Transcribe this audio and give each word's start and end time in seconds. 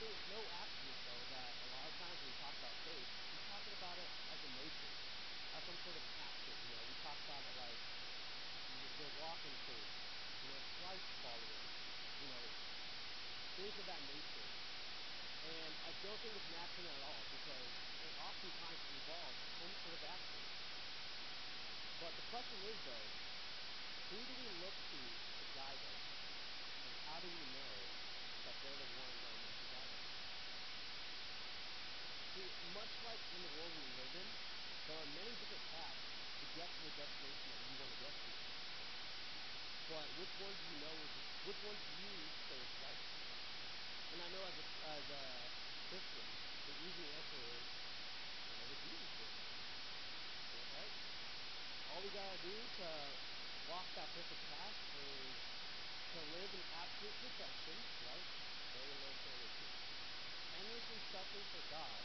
It's 0.00 0.24
no 0.32 0.40
accident 0.56 0.96
though 1.04 1.24
that 1.28 1.52
a 1.60 1.68
lot 1.76 1.84
of 1.84 1.94
times 2.00 2.16
when 2.24 2.32
we 2.32 2.36
talk 2.40 2.56
about 2.56 2.72
faith, 2.88 3.04
we're 3.36 3.48
talking 3.52 3.74
about 3.76 3.96
it 4.00 4.08
as 4.32 4.40
a 4.40 4.48
emotion, 4.48 4.92
as 5.52 5.60
some 5.68 5.76
sort 5.84 5.96
of 6.00 6.04
action. 6.24 6.56
You 6.56 6.72
know, 6.72 6.84
we 6.88 6.96
talk 7.04 7.18
about 7.28 7.42
it 7.44 7.54
like 7.60 7.80
the 8.96 9.08
walk 9.20 9.40
in 9.44 9.56
faith, 9.68 9.92
you 10.40 10.48
know, 10.56 10.62
Christ 10.80 11.08
following, 11.20 11.68
you 12.20 12.28
know, 12.32 12.44
things 13.60 13.76
of 13.76 13.86
that 13.92 14.02
nature. 14.08 14.48
And 15.44 15.72
I 15.84 15.90
don't 16.00 16.20
think 16.20 16.32
it's 16.32 16.48
an 16.48 16.58
accident 16.64 16.92
at 16.96 17.04
all 17.04 17.22
because 17.28 17.68
it 18.00 18.12
oftentimes 18.24 18.80
involves 18.88 19.40
some 19.60 19.72
sort 19.84 19.94
of 20.00 20.02
action. 20.08 20.42
But 22.00 22.12
the 22.16 22.24
question 22.32 22.58
is, 22.72 22.78
though, 22.88 23.08
who 24.08 24.18
do 24.24 24.32
we 24.40 24.48
look 24.64 24.76
to 24.96 25.00
to 25.00 25.44
guide 25.56 25.80
us? 25.92 26.02
And 26.88 26.94
how 27.04 27.18
do 27.20 27.28
we 27.28 27.44
know 27.52 27.74
that 28.44 28.56
they're 28.64 28.80
the 28.80 28.90
ones 29.00 29.16
that 29.20 29.28
are 29.32 29.40
meant 29.44 29.58
to 29.60 29.68
guide 29.68 29.92
us? 29.92 30.08
See, 32.50 32.70
much 32.74 32.92
like 33.06 33.22
in 33.30 33.40
the 33.46 33.52
world 33.54 33.72
we 33.78 33.86
live 33.94 34.14
in, 34.18 34.28
there 34.90 34.98
are 34.98 35.10
many 35.14 35.32
different 35.38 35.66
paths 35.70 36.02
to 36.40 36.44
get 36.58 36.66
to 36.66 36.80
the 36.82 36.92
destination 36.98 37.46
that 37.46 37.60
you 37.62 37.74
want 37.78 37.90
to 37.94 38.00
get 38.02 38.14
to. 38.18 38.30
But 39.90 40.06
which 40.18 40.34
one 40.42 40.54
do 40.54 40.64
you 40.70 40.78
know 40.82 40.94
is 40.98 41.12
which 41.46 41.60
one 41.66 41.78
do 41.78 41.90
you 42.02 42.12
say 42.50 42.58
is 42.58 42.72
right? 42.82 43.02
And 44.10 44.18
I 44.22 44.28
know 44.34 44.42
as 44.50 44.56
a 44.58 44.66
as 44.90 45.04
a 45.10 45.22
Christian, 45.90 46.26
the 46.66 46.74
easy 46.78 47.06
answer 47.10 47.42
is 47.54 47.64
whatever 48.50 48.74
Jesus 48.82 49.10
did. 49.18 49.32
Right? 50.74 50.94
All 51.90 52.00
we 52.02 52.10
gotta 52.10 52.38
do 52.42 52.54
to 52.54 52.88
walk 53.70 53.86
that 53.94 54.08
perfect 54.10 54.42
path 54.50 54.78
is 54.98 55.34
to 56.10 56.18
live 56.34 56.50
in 56.50 56.64
absolute 56.70 57.16
perfection, 57.22 57.76
right? 58.10 58.26
Very 58.74 58.94
low 58.98 59.14
standard. 59.22 59.52
Endlessly 60.50 61.00
suffering 61.10 61.46
for 61.50 61.62
God, 61.70 62.00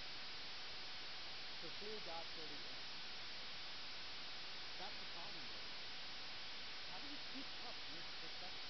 pursuing 1.65 1.97
God 2.05 2.21
till 2.29 2.45
the 2.45 2.61
end. 2.61 2.85
That's 4.77 4.97
the 5.01 5.09
problem 5.17 5.45
though. 5.49 5.69
How 6.93 6.97
do 7.01 7.07
you 7.09 7.19
keep 7.33 7.49
up 7.65 7.77
with 7.89 8.05
perfection? 8.21 8.69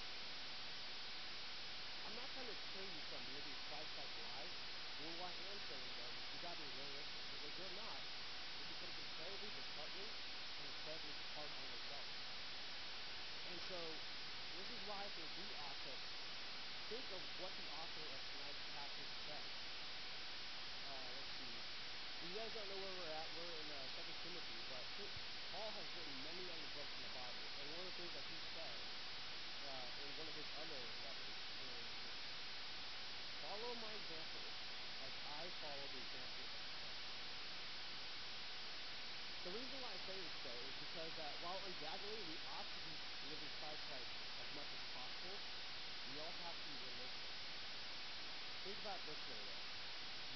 I'm 2.08 2.16
not 2.16 2.28
trying 2.32 2.48
to 2.48 2.56
deter 2.56 2.88
you 2.88 3.02
from 3.12 3.22
living 3.36 3.60
Christ-like 3.68 4.14
lives. 4.16 4.56
Well, 4.96 5.12
what 5.20 5.28
I 5.28 5.44
am 5.44 5.60
saying 5.60 5.92
though 5.92 6.08
is 6.08 6.24
we 6.24 6.38
gotta 6.40 6.56
be 6.56 6.72
realistic 6.72 7.20
because 7.20 7.44
if 7.44 7.56
we're 7.60 7.76
not, 7.84 8.00
it 8.00 8.64
becomes 8.64 8.96
incredibly 8.96 9.52
disheartening 9.60 10.12
and 10.16 10.66
incredibly 10.72 11.16
hard 11.36 11.52
on 11.52 11.68
ourselves. 11.68 12.16
And 13.44 13.60
so 13.76 13.80
this 14.56 14.68
is 14.72 14.82
why 14.88 15.00
I 15.04 15.10
think 15.20 15.30
we 15.36 15.48
ought 15.68 15.80
to 15.84 15.94
think 16.00 17.06
of 17.12 17.22
what 17.44 17.52
the 17.60 17.68
author 17.76 18.06
of 18.08 18.22
tonight's 18.24 18.64
passage 18.72 19.14
says. 19.28 19.48
Uh, 20.80 21.12
let's 21.12 21.32
see. 21.44 21.76
If 22.15 22.15
you 22.26 22.34
guys 22.42 22.50
don't 22.58 22.70
know 22.74 22.82
where 22.82 22.96
we're 22.98 23.14
at, 23.14 23.28
we're 23.38 23.54
in 23.54 23.70
uh, 23.70 23.78
Second 23.94 24.18
Timothy, 24.26 24.58
but 24.74 24.86
Paul 25.54 25.70
has 25.78 25.88
written 25.94 26.18
many 26.26 26.44
other 26.50 26.70
books 26.74 26.94
in 26.98 27.02
the 27.06 27.14
Bible, 27.14 27.46
and 27.46 27.66
one 27.70 27.86
of 27.86 27.90
the 27.94 27.96
things 28.02 28.14
that 28.18 28.26
he 28.26 28.38
says 28.50 28.82
uh, 29.70 29.86
in 30.02 30.10
one 30.18 30.28
of 30.34 30.36
his 30.36 30.50
other 30.58 30.82
letters 31.06 31.38
is 31.62 31.86
Follow 33.46 33.72
my 33.78 33.94
example 33.94 34.46
as 35.06 35.14
I 35.22 35.44
follow 35.62 35.86
the 35.86 36.02
example 36.02 36.44
of 36.50 36.66
Christ. 36.66 37.06
The 39.46 39.52
reason 39.54 39.78
why 39.86 39.92
I 39.94 40.00
say 40.10 40.18
this, 40.18 40.38
though, 40.50 40.62
is 40.66 40.76
because 40.82 41.12
that 41.22 41.34
while 41.46 41.62
undoubtedly 41.62 42.22
we 42.26 42.38
ought 42.58 42.66
to 42.66 42.80
be 42.90 42.94
living 43.30 43.54
Christ 43.62 43.86
like 43.94 44.10
as 44.42 44.50
much 44.58 44.70
as 44.74 44.84
possible, 44.98 45.38
we 46.10 46.16
also 46.26 46.42
have 46.42 46.58
to 46.58 46.66
be 46.74 46.78
realistic. 46.90 47.32
Think 48.66 48.78
about 48.82 49.00
this 49.06 49.22
way, 49.30 49.42
though. 49.46 49.75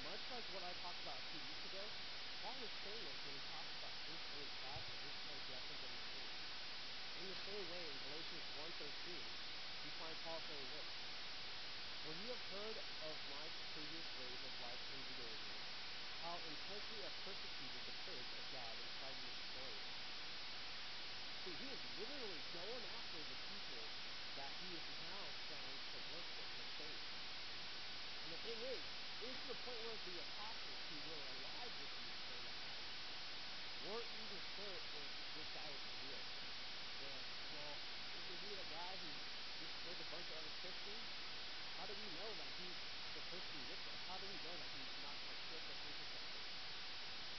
Much 0.00 0.24
like 0.32 0.46
what 0.56 0.64
I 0.64 0.72
talked 0.80 1.02
about 1.04 1.20
a 1.20 1.26
few 1.28 1.42
weeks 1.44 1.64
ago, 1.68 1.84
Paul 2.40 2.56
is 2.56 2.72
saying 2.72 3.04
this 3.04 3.20
when 3.20 3.36
he 3.36 3.42
talks 3.52 3.72
about 3.76 3.96
his 4.00 4.20
early 4.32 4.52
past 4.64 4.86
and 4.88 5.00
his 5.04 5.16
transgressions 5.20 5.80
and 5.84 5.92
his 5.92 6.06
sins. 6.08 6.40
In 7.20 7.26
the 7.28 7.40
same 7.44 7.66
way, 7.68 7.84
in 7.84 7.96
Galatians 8.00 8.46
1.13, 8.80 8.80
we 8.80 9.90
find 10.00 10.16
Paul 10.24 10.40
saying 10.40 10.68
this, 10.72 10.88
For 12.00 12.12
you 12.16 12.28
have 12.32 12.44
heard 12.48 12.76
of 12.80 13.14
my 13.28 13.44
previous 13.76 14.08
ways 14.16 14.40
of 14.40 14.52
life 14.64 14.84
in 14.88 15.00
Judaism, 15.04 15.58
how 16.24 16.36
intensely 16.48 17.00
I 17.04 17.10
persecuted 17.20 17.82
the 17.84 17.96
church 18.08 18.28
of 18.40 18.44
God 18.56 18.72
and 18.80 18.90
tried 19.04 19.16
to 19.20 19.28
destroy. 19.36 19.72
See, 21.44 21.56
he 21.60 21.68
is 21.76 21.82
literally 22.00 22.40
going 22.56 22.84
after 22.88 23.20
the 23.20 23.38
people 23.52 23.84
that 24.40 24.52
he 24.64 24.68
is 24.80 24.86
now 24.96 25.24
trying 25.44 25.80
to 25.92 25.98
work 26.08 26.28
with 26.40 26.50
or 26.56 26.68
save. 26.80 27.04
And 28.16 28.30
the 28.32 28.40
thing 28.48 28.60
is, 28.64 28.99
to 29.20 29.28
the 29.52 29.58
point 29.68 29.80
where 29.84 30.00
the 30.00 30.16
apostles 30.16 30.80
who 30.88 30.96
were 31.12 31.20
alive 31.28 31.72
with 31.76 31.92
during 31.92 32.40
that 32.40 32.72
weren't 33.84 34.10
even 34.16 34.40
sure 34.56 34.76
if 34.80 35.08
this 35.36 35.48
guy 35.52 35.68
was 35.68 35.84
real. 36.08 36.24
They're 37.04 37.20
well, 37.52 37.76
isn't 38.16 38.40
he 38.40 38.50
the 38.56 38.68
guy 38.72 38.92
who 38.96 39.10
just 39.60 39.76
killed 39.84 40.00
a 40.00 40.08
bunch 40.08 40.24
of 40.24 40.36
other 40.40 40.54
Christians? 40.64 41.04
How 41.76 41.84
do 41.84 41.94
we 42.00 42.08
know 42.16 42.30
that 42.32 42.50
he's 42.64 42.80
the 43.12 43.22
person 43.28 43.60
with 43.68 43.82
us? 43.92 44.00
How 44.08 44.16
do 44.16 44.24
we 44.24 44.38
know 44.40 44.54
that 44.56 44.70
he's 44.72 44.92
not 45.04 45.16
going 45.20 45.36
to 45.36 45.44
trick 45.52 45.64
us 45.68 45.80
into 45.84 46.04
something? 46.16 46.44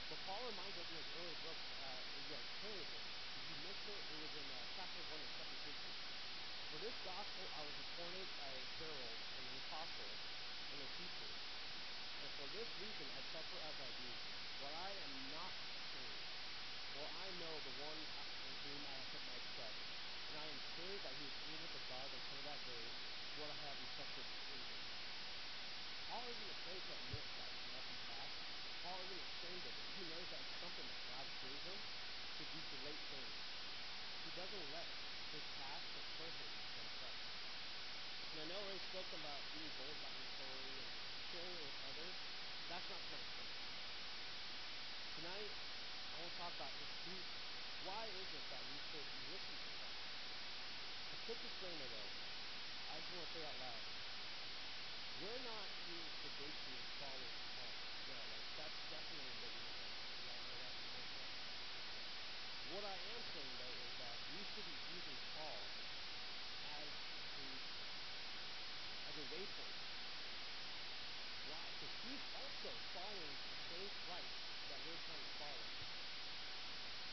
But 0.06 0.18
Paul 0.22 0.42
reminds 0.54 0.76
us 0.78 0.86
in 0.86 0.96
his 1.02 1.10
early 1.18 1.36
books, 1.42 1.66
uh, 1.82 1.98
you 2.14 2.30
know, 2.30 2.42
turn 2.62 2.74
with 2.78 2.90
me. 2.94 3.02
You 3.42 3.54
missed 3.66 3.86
it, 3.90 4.00
it 4.06 4.18
was 4.22 4.32
in 4.38 4.46
uh, 4.54 4.58
chapter 4.78 5.02
1 5.02 5.18
of 5.18 5.30
2 5.34 5.66
Timothy. 5.66 5.94
For 6.70 6.78
this 6.78 6.96
gospel 7.02 7.44
I 7.58 7.60
was 7.66 7.74
appointed 7.74 8.28
a 8.38 8.50
herald 8.78 9.18
and 9.18 9.44
an 9.50 9.56
apostle 9.66 10.12
and 10.72 10.78
a 10.78 10.88
teacher. 10.94 11.30
And 12.22 12.31
for 12.42 12.58
this 12.58 12.74
reason 12.82 13.06
I 13.06 13.22
suffer 13.30 13.58
as 13.70 13.76
I 13.78 13.90
do. 14.02 14.10
But 14.66 14.74
I 14.74 14.90
am 14.90 15.12
not 15.30 15.52
ashamed. 15.78 16.26
For 16.90 17.06
I 17.06 17.26
know 17.38 17.54
the 17.54 17.74
one 17.86 18.00
in 18.02 18.54
whom 18.66 18.82
I 18.82 18.94
have 18.98 19.08
put 19.14 19.22
my 19.30 19.38
trust. 19.54 19.78
And 20.26 20.34
I 20.42 20.46
am 20.50 20.58
sure 20.74 20.96
that 21.06 21.14
he 21.22 21.26
is 21.30 21.38
able 21.38 21.70
to 21.70 21.80
guard 21.86 22.10
until 22.10 22.42
that 22.50 22.60
day 22.66 22.84
what 23.38 23.46
I 23.46 23.58
have 23.62 23.78
entrusted 23.78 24.26
in 24.26 24.58
him. 24.58 24.82
Paul 26.10 26.26
isn't 26.34 26.50
afraid 26.50 26.82
to 26.82 26.92
admit 26.98 27.26
that 27.30 27.46
his 27.46 27.62
messy 27.78 27.96
past. 28.10 28.34
Paul 28.82 28.98
isn't 29.06 29.22
ashamed 29.22 29.62
of 29.62 29.74
it. 29.78 29.86
He 29.86 30.02
knows 30.10 30.26
that 30.34 30.40
it's 30.42 30.58
something 30.66 30.86
that 30.90 31.02
God 31.14 31.26
gave 31.46 31.62
him 31.62 31.78
to 31.78 32.42
do 32.42 32.58
great 32.74 33.02
things. 33.06 33.34
He 34.18 34.30
doesn't 34.34 34.66
let 34.74 34.88
his 35.30 35.46
past 35.62 35.86
deter 35.94 36.26
him 36.26 36.50
from 36.74 36.86
Christ. 36.90 37.22
And 38.34 38.38
I 38.42 38.44
know 38.50 38.58
I 38.58 38.66
already 38.66 38.82
spoke 38.82 39.10
about 39.14 39.40
being 39.54 39.72
bold 39.78 39.94
about 39.94 40.14
your 40.18 40.30
story 40.42 40.74
and 40.82 40.90
sharing 41.30 41.54
it 41.54 41.62
with 41.70 41.78
others. 41.86 42.31
That's 42.72 42.88
not 42.88 43.00
tonight's 43.04 43.32
point. 43.36 43.52
Tonight, 45.20 45.52
I 45.52 46.14
want 46.24 46.32
to 46.32 46.38
talk 46.40 46.52
about 46.56 46.72
who, 46.72 47.16
why 47.84 48.08
is 48.08 48.28
it 48.32 48.44
that 48.48 48.64
we 48.64 48.78
should 48.88 49.08
listen 49.28 49.54
to 49.60 49.68
Christ? 49.76 50.00
A 51.12 51.16
quick 51.28 51.38
disclaimer 51.44 51.88
though, 51.92 52.12
I 52.88 52.94
just 52.96 53.12
want 53.12 53.28
to 53.28 53.32
say 53.36 53.44
out 53.44 53.58
loud. 53.60 53.82
We're 55.22 55.44
not 55.46 55.68
here 55.86 56.08
debating 56.18 56.82
following 56.98 57.38
Paul. 57.54 57.70
No, 58.10 58.18
like 58.26 58.46
that's 58.58 58.78
definitely. 58.90 59.30
You 59.38 60.34
all 60.34 60.42
know 60.42 60.58
that 60.66 60.74
for. 60.82 60.98
What 62.74 62.84
I 62.90 62.96
am 62.98 63.22
saying 63.22 63.54
though 63.54 63.76
is 63.86 63.92
that 64.02 64.16
we 64.34 64.40
should 64.50 64.66
be 64.66 64.78
using 64.82 65.18
Paul 65.38 65.62
as 66.74 66.90
a 66.90 67.46
as 69.06 69.14
a 69.14 69.24
waypoint. 69.30 69.78
Why? 71.54 71.64
Because 71.70 71.94
he's 72.02 72.24
also 72.42 72.70
following 72.98 73.36
the 73.46 73.58
same 73.70 73.92
Christ 74.02 74.34
that 74.74 74.78
we're 74.90 75.02
trying 75.06 75.22
to 75.22 75.34
follow. 75.38 75.66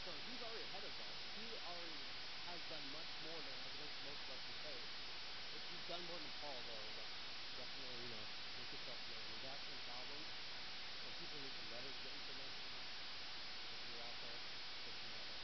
So 0.01 0.09
he's 0.17 0.41
already 0.41 0.65
ahead 0.65 0.85
of 0.89 0.95
us. 0.97 1.17
He 1.37 1.45
already 1.61 2.01
has 2.49 2.61
done 2.73 2.85
much 2.89 3.11
more 3.21 3.37
than 3.37 3.53
I 3.53 3.69
think 3.77 3.93
most 4.01 4.21
of 4.25 4.33
us 4.33 4.41
can 4.49 4.57
say. 4.65 4.77
If 4.81 5.61
you've 5.69 5.87
done 5.93 6.03
more 6.09 6.17
than 6.17 6.33
Paul, 6.41 6.57
though, 6.65 6.87
like 6.97 7.19
definitely, 7.59 7.99
you 8.07 8.11
know, 8.15 8.25
make 8.55 8.69
yourself 8.71 8.99
known. 9.11 9.23
We 9.27 9.37
got 9.43 9.59
some 9.59 9.79
problems. 9.83 10.27
Some 11.03 11.13
people 11.19 11.37
need 11.43 11.55
some 11.59 11.69
letters 11.75 11.95
written 11.99 12.21
to 12.23 12.33
them. 12.39 12.51
If 12.55 13.79
you're 13.91 14.03
out 14.07 14.17
there, 14.23 14.39
Christians 14.79 15.13
out 15.19 15.27
there. 15.27 15.43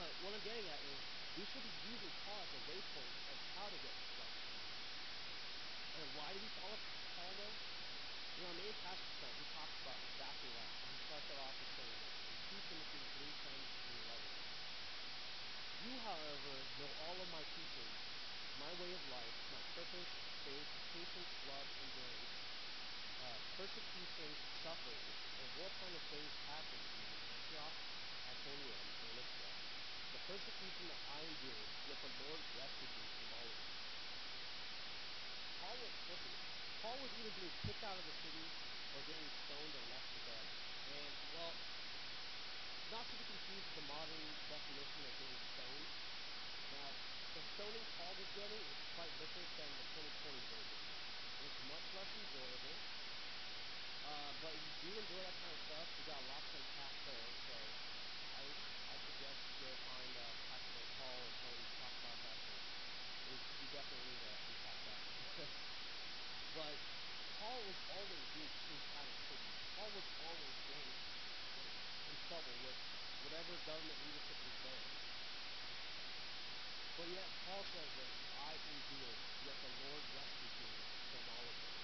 but 0.00 0.10
what 0.24 0.30
I'm 0.32 0.44
getting 0.48 0.66
at 0.72 0.80
is 0.80 0.98
we 1.36 1.44
should 1.44 1.64
be 1.64 1.74
using 1.92 2.12
Paul 2.24 2.40
as 2.40 2.52
a 2.56 2.60
waypoint 2.72 3.14
of 3.28 3.36
how 3.52 3.66
to 3.68 3.78
get 3.84 3.92
to 3.92 4.06
Christ. 4.16 4.40
And 5.92 6.08
why 6.16 6.28
do 6.32 6.38
we 6.40 6.50
follow 6.56 6.78
Paul, 7.20 7.32
though? 7.36 7.56
In 8.32 8.42
our 8.48 8.56
main 8.56 8.76
passage 8.80 9.12
tonight, 9.20 9.36
he 9.36 9.46
talks 9.52 9.76
about 9.84 9.98
exactly 10.08 10.50
that. 10.56 10.70
He 10.72 10.96
starts 11.04 11.28
it 11.28 11.36
off 11.36 11.52
with 11.52 11.72
saying 11.76 11.98
this 12.00 12.16
in 12.32 12.64
2 12.64 12.80
Timothy 12.80 13.00
3, 13.12 13.28
10, 13.44 13.60
and 13.60 13.96
11. 14.08 14.32
my 18.62 18.72
way 18.78 18.94
of 18.94 19.04
life, 19.10 19.36
my 19.50 19.62
purpose, 19.74 20.10
faith, 20.46 20.70
patience, 20.94 21.32
love, 21.50 21.66
endurance, 21.82 22.30
uh, 23.20 23.38
persecutions, 23.58 24.38
sufferings, 24.62 25.16
and 25.42 25.48
what 25.58 25.72
kind 25.82 25.92
of 25.92 26.02
things 26.14 26.32
happened 26.46 26.84
to 26.86 26.94
me 27.02 27.10
in 27.10 27.20
Antioch, 27.36 27.76
Iconium, 28.32 28.86
and 28.86 29.10
Lystra. 29.18 29.50
The 30.14 30.21
persecution 30.32 30.88
that 30.88 31.02
I 31.12 31.20
endured, 31.28 31.68
yet 31.92 31.98
the 32.00 32.12
Lord 32.24 32.40
rescued 32.56 32.88
me 32.88 33.04
from 33.04 33.28
all 33.36 33.44
of 33.44 33.52
it. 33.52 33.68
Paul 35.60 35.76
was 35.76 35.92
flipping. 36.08 36.36
Paul 36.80 36.96
was 37.04 37.12
either 37.20 37.32
being 37.36 37.56
kicked 37.68 37.84
out 37.84 37.98
of 38.00 38.04
the 38.08 38.16
city 38.16 38.46
or 38.96 39.00
getting 39.12 39.28
stoned 39.28 39.72
or 39.76 39.84
left 39.92 40.08
for 40.08 40.22
dead. 40.32 40.46
And, 40.88 41.12
well, 41.36 41.52
not 42.96 43.04
to 43.04 43.12
be 43.12 43.24
confused 43.28 43.60
with 43.60 43.76
the 43.76 43.86
modern 43.92 44.24
definition 44.48 45.00
of 45.04 45.12
getting 45.20 45.40
stoned. 45.52 45.88
Now, 46.80 46.88
the 47.36 47.42
stoning 47.52 47.86
Paul 47.92 48.12
was 48.16 48.30
getting 48.32 48.62
is 48.72 48.80
quite 48.96 49.12
different 49.20 49.50
than 49.52 49.68
the 49.68 49.84
2020 50.00 50.48
version. 50.48 50.80
It's 51.44 51.60
much 51.68 51.86
less 51.92 52.08
enjoyable. 52.08 52.76
Uh, 54.00 54.32
but 54.40 54.54
you 54.56 54.70
do 54.80 54.90
enjoy 54.96 55.20
that 55.28 55.36
kind 55.44 55.52
of 55.52 55.60
stuff, 55.60 55.86
we 55.92 56.02
got 56.08 56.20
lots 56.24 56.48
to 56.48 56.56
unpack 56.56 56.94
there. 57.04 57.28
So 57.52 57.56
I 58.32 58.44
I 58.92 58.96
suggest 58.98 59.40
you 59.40 59.56
go 59.62 59.72
find 59.88 60.12
uh, 60.20 60.26
Pastor 60.52 60.84
Paul 61.00 61.16
and 61.22 61.32
tell 61.32 61.52
him 61.52 61.64
to 61.64 61.74
talk 61.80 61.94
about 62.02 62.18
that 62.28 62.38
because 62.42 63.42
we 63.56 63.71
definitely 63.82 64.14
to 64.14 64.30
unpack 64.30 64.78
that 64.86 65.02
but 66.54 66.76
Paul 67.40 67.58
was 67.66 67.78
always 67.90 68.26
being 68.36 68.54
kicked 68.62 68.90
out 68.94 69.08
of 69.08 69.16
cities. 69.26 69.56
Paul 69.74 69.90
was 69.90 70.08
always 70.22 70.56
getting 70.70 70.92
in 70.92 72.16
trouble 72.30 72.56
with 72.62 72.78
whatever 73.26 73.52
government 73.66 73.98
leadership 74.06 74.38
was 74.38 74.56
there. 74.62 74.86
But 76.92 77.08
yet 77.10 77.28
Paul 77.48 77.62
says 77.72 77.90
this, 77.98 78.14
I 78.38 78.52
endured, 78.54 79.20
yet 79.48 79.56
the 79.58 79.72
Lord 79.82 80.02
rescued 80.14 80.54
me 80.62 80.70
from 81.10 81.24
all 81.32 81.46
of 81.48 81.56
it. 81.56 81.74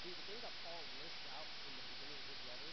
See, 0.00 0.12
the 0.16 0.24
thing 0.24 0.40
that 0.40 0.54
Paul 0.64 0.82
lists 1.04 1.24
out 1.36 1.50
in 1.50 1.72
the 1.76 1.84
beginning 1.84 2.16
of 2.16 2.26
his 2.30 2.40
letter 2.48 2.72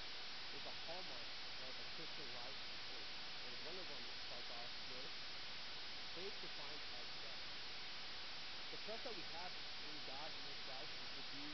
is 0.55 0.61
the 0.63 0.75
hallmarks 0.87 1.35
of 1.67 1.73
a 1.75 1.85
Christian 1.97 2.29
life 2.39 2.59
and 2.61 2.79
faith. 2.87 3.11
And 3.43 3.53
one 3.67 3.77
of 3.81 3.87
them 3.91 4.03
starts 4.31 4.49
off 4.55 4.71
with 4.95 5.11
faith 6.17 6.35
defined 6.39 6.83
as 6.97 7.07
trust. 7.19 7.45
That 8.97 9.13
we 9.13 9.29
have 9.39 9.53
in 9.87 9.97
God 10.09 10.29
and 10.33 10.45
in 10.51 10.57
Christ 10.67 10.89
is 10.89 11.11
to 11.15 11.23
do 11.29 11.45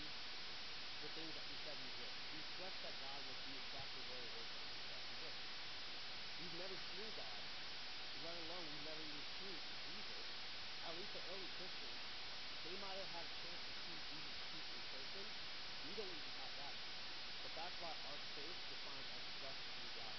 the 1.03 1.09
things 1.11 1.33
that 1.35 1.43
he 1.43 1.55
said 1.59 1.75
he 1.75 1.91
would. 2.01 2.15
We 2.33 2.41
trust 2.55 2.77
that 2.81 2.95
God 3.03 3.19
will 3.27 3.39
do 3.45 3.53
exactly 3.53 4.03
what 4.09 4.21
it 4.23 4.33
is 4.41 4.47
that 4.47 4.63
he 4.63 4.79
said 4.89 5.01
he 5.03 5.15
would. 5.21 5.37
We've 6.39 6.57
never 6.57 6.77
seen 6.89 7.09
God, 7.13 7.41
let 8.25 8.35
alone 8.47 8.63
we've 8.73 8.87
never 8.87 9.03
even 9.05 9.25
seen 9.37 9.59
Jesus. 9.85 10.25
At 10.87 10.93
least 10.97 11.13
the 11.13 11.23
early 11.29 11.49
Christians, 11.59 12.01
they 12.63 12.75
might 12.79 12.97
have 12.97 13.11
had 13.11 13.25
a 13.27 13.33
chance 13.43 13.61
to 13.69 13.73
see 13.85 13.97
Jesus 14.07 14.33
speak 14.49 14.67
in 14.73 14.81
person, 14.89 15.25
we 15.83 15.91
don't 15.99 16.15
even 16.15 16.33
have 16.39 16.53
that. 16.57 16.73
But 17.43 17.51
that's 17.59 17.77
why 17.83 17.91
our 17.91 18.19
faith 18.33 18.59
defines 18.71 19.07
our 19.13 19.23
trust 19.43 19.63
in 19.77 19.87
God. 19.99 20.17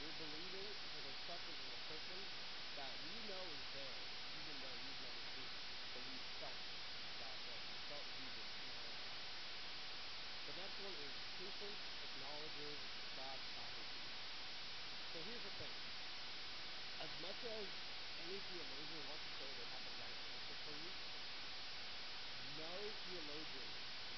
We're 0.00 0.18
believing 0.18 0.68
and 0.72 1.00
we're 1.04 1.20
trusting 1.28 1.56
in 1.60 1.68
the 1.68 1.82
person 1.84 2.18
that 2.74 2.92
we 3.06 3.14
know 3.28 3.44
is 3.54 3.64
there, 3.76 3.98
even 4.40 4.56
though 4.64 4.78
we've 4.82 5.02
never 5.04 5.22
seen 5.36 5.46
him. 5.46 5.64
But 5.94 6.02
we 6.10 6.16
felt 6.44 6.60
God 7.24 7.36
there. 7.48 7.60
We 7.64 7.76
felt 7.88 8.04
Jesus 8.20 8.48
lives. 8.68 9.00
The 10.44 10.54
next 10.60 10.76
one 10.84 10.96
is 11.00 11.12
patience 11.40 11.80
acknowledges 12.04 12.78
God's 13.16 13.44
sovereignty. 13.56 14.04
So 15.08 15.16
here's 15.24 15.44
the 15.44 15.54
thing. 15.56 15.76
As 17.00 17.12
much 17.24 17.40
as 17.48 17.64
any 18.28 18.38
theologian 18.44 19.02
wants 19.08 19.24
to 19.24 19.32
say 19.40 19.48
they 19.56 19.68
have 19.72 19.84
the 19.88 19.94
right 20.04 20.18
answer 20.36 20.56
for 20.68 20.74
you, 20.84 20.90
no 22.60 22.72
theologian 23.08 23.70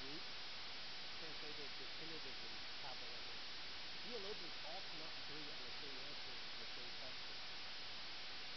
group 0.03 0.25
can 1.23 1.31
say 1.31 1.51
they 1.57 1.71
definitively 1.79 2.55
have 2.83 2.97
the 2.99 3.07
right 3.07 3.27
answer. 3.31 3.55
Theologians 4.03 4.55
all 4.67 4.83
cannot 4.83 5.13
agree 5.15 5.47
on 5.47 5.61
the 5.63 5.75
same 5.79 5.99
answer 6.11 6.35
to 6.35 6.55
the 6.59 6.69
same 6.75 6.93
question. 7.07 7.35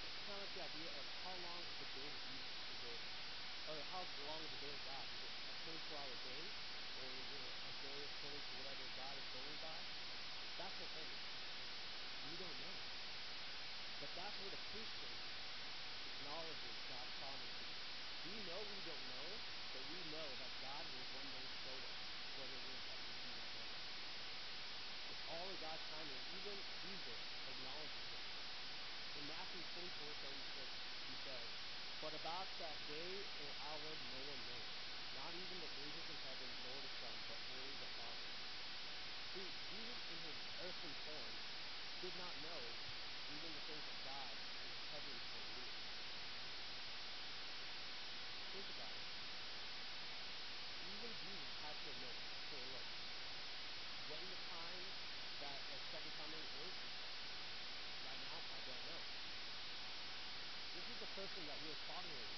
It's 0.09 0.19
kind 0.25 0.41
of 0.41 0.41
like 0.41 0.53
the 0.57 0.63
idea 0.73 0.89
of 0.89 1.05
how 1.21 1.35
long 1.37 1.61
is 1.69 1.77
a 1.79 1.87
day 1.93 2.07
with 2.09 2.23
Jesus? 2.33 2.57
Is 2.69 2.81
it, 2.89 3.01
or 3.79 3.87
how 3.95 4.03
long 4.27 4.43
is 4.43 4.51
a 4.51 4.59
day 4.59 4.75
God? 4.91 5.05
Is 5.07 5.23
it 5.23 5.31
a 5.39 5.55
24 5.87 6.03
hour 6.03 6.15
day? 6.27 6.43
Or 6.99 7.07
is 7.15 7.27
it 7.31 7.47
a 7.47 7.71
day 7.79 7.99
according 8.11 8.43
to 8.43 8.53
whatever 8.59 8.85
God 8.99 9.13
is 9.15 9.27
going 9.31 9.57
by? 9.63 9.79
That's 10.59 10.77
the 10.83 10.89
thing. 10.99 11.11
We 12.27 12.33
don't 12.43 12.59
know. 12.59 12.75
But 14.03 14.11
that's 14.19 14.35
where 14.35 14.51
the 14.51 14.63
patience 14.75 15.23
acknowledges 16.11 16.75
God's 16.91 17.13
sovereignty. 17.23 17.71
We 18.27 18.35
know 18.51 18.59
we 18.67 18.79
don't 18.83 19.05
know, 19.15 19.27
but 19.71 19.83
we 19.87 19.99
know 20.11 20.27
that 20.27 20.51
God 20.59 20.83
will 20.83 21.07
one 21.15 21.29
day 21.39 21.47
show 21.63 21.77
us 21.79 21.99
what 22.35 22.49
it 22.51 22.63
is 22.67 22.81
that 22.83 22.99
we 22.99 23.11
do 23.15 23.31
not 23.31 23.47
know. 23.47 23.67
It's 25.07 25.23
all 25.23 25.47
in 25.47 25.57
God's 25.63 25.85
timing, 25.87 26.23
even 26.35 26.55
Jesus 26.83 27.19
acknowledges 27.47 28.05
this. 28.11 28.27
In 29.15 29.23
Matthew 29.23 29.63
24 29.71 30.03
36, 30.19 30.67
he 30.67 31.15
says, 31.23 31.68
But 32.01 32.15
about 32.15 32.47
that 32.63 32.77
day 32.87 33.11
or 33.43 33.51
hour 33.59 33.91
no 34.11 34.21
one 34.31 34.41
knows, 34.47 34.71
not 35.15 35.31
even 35.35 35.57
the 35.59 35.71
angels 35.83 36.07
in 36.07 36.19
heaven 36.23 36.49
nor 36.63 36.77
the 36.79 36.93
Son, 37.03 37.15
but 37.27 37.39
only 37.59 37.75
the 37.75 37.91
Father. 37.99 38.31
See, 39.35 39.47
Jesus 39.67 39.99
in 40.09 40.19
his 40.23 40.39
earthly 40.63 40.95
form 41.03 41.33
did 42.01 42.15
not 42.15 42.33
know 42.39 42.61
even 43.35 43.51
the 43.51 43.63
things 43.67 43.83
that 43.83 43.99
God 44.07 44.33
his 44.63 44.79
heavenly 44.95 45.21
form 45.31 45.47
knew. 45.59 45.69
Think 48.55 48.67
about 48.79 48.95
it 48.95 49.09
even 50.99 51.11
Jesus 51.21 51.51
had 51.61 51.75
to 51.83 51.87
admit, 51.95 52.15
hey, 52.51 52.63
look, 52.73 52.87
when 54.09 54.23
the 54.29 54.39
time 54.51 54.83
that 55.39 55.59
the 55.69 55.77
second 55.93 56.11
coming 56.17 56.43
is, 56.65 56.73
right 58.03 58.19
now, 58.25 58.37
I 58.51 58.59
don't 58.67 58.83
know. 58.89 59.01
Person 61.29 61.45
that 61.45 61.61
we're 61.61 61.83
following. 61.85 62.33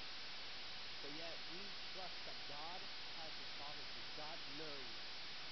But 1.00 1.12
yet, 1.15 1.31
we 1.48 1.63
trust 1.95 2.17
that 2.27 2.39
God 2.51 2.79
has 3.24 3.31
the 3.39 3.48
sovereignty. 3.55 4.03
God 4.19 4.38
knows 4.60 4.91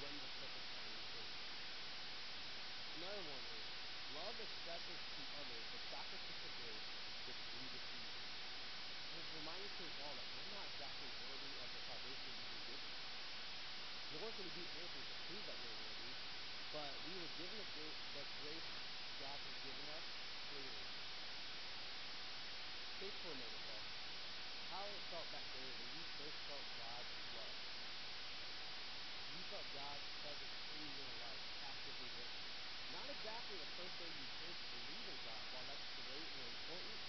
when 0.04 0.12
the 0.20 0.28
perfect 0.44 0.68
timing 0.76 1.08
is. 1.24 1.32
Another 3.00 3.24
one 3.32 3.44
is 3.48 3.64
love 4.12 4.36
expresses 4.44 5.00
to 5.08 5.24
others 5.40 5.66
the 5.72 5.80
sacrificial 5.88 6.52
grace 6.60 6.88
which 7.32 7.40
we 7.48 7.64
receive. 7.80 8.12
It's 9.08 9.24
a 9.24 9.36
reminder 9.40 9.72
to 9.72 9.84
us 9.88 9.96
all 10.04 10.16
that 10.20 10.28
we're 10.36 10.52
not 10.60 10.68
exactly 10.76 11.10
worthy 11.16 11.54
of 11.64 11.70
the 11.72 11.82
salvation 11.88 12.28
we've 12.44 12.60
been 12.60 12.76
given. 12.76 12.92
Nor 14.20 14.28
can 14.36 14.44
we 14.44 14.52
do 14.52 14.64
anything 14.68 15.06
to 15.08 15.16
prove 15.32 15.44
that 15.48 15.58
we're 15.64 15.80
worthy, 15.80 16.12
but 16.76 16.92
we 17.08 17.14
were 17.24 17.32
given 17.40 17.56
the, 17.56 17.68
gra- 17.72 18.00
the 18.20 18.24
grace 18.36 18.68
God 19.24 19.40
has 19.40 19.56
given 19.64 19.88
us 19.96 20.06
freely. 20.52 20.99
For 23.00 23.32
a 23.32 23.40
moment. 23.40 23.80
How 24.76 24.84
it 24.84 25.04
felt 25.08 25.24
that 25.32 25.48
day 25.56 25.72
when 25.72 25.88
you 25.88 26.04
first 26.20 26.36
felt 26.52 26.68
God's 26.84 27.16
love. 27.32 27.56
You 29.24 29.42
felt 29.48 29.68
God's 29.72 30.08
presence 30.20 30.60
in 30.76 30.84
your 31.00 31.12
life 31.24 31.44
actively 31.64 32.10
working. 32.20 32.52
Not 32.92 33.08
exactly 33.08 33.56
the 33.56 33.72
first 33.80 33.96
day 34.04 34.12
you 34.12 34.28
to 34.36 34.52
believe 34.52 35.08
in 35.16 35.20
God, 35.24 35.44
while 35.48 35.64
that's 35.72 35.88
great 36.12 36.28
and 36.28 36.44
important. 36.44 37.00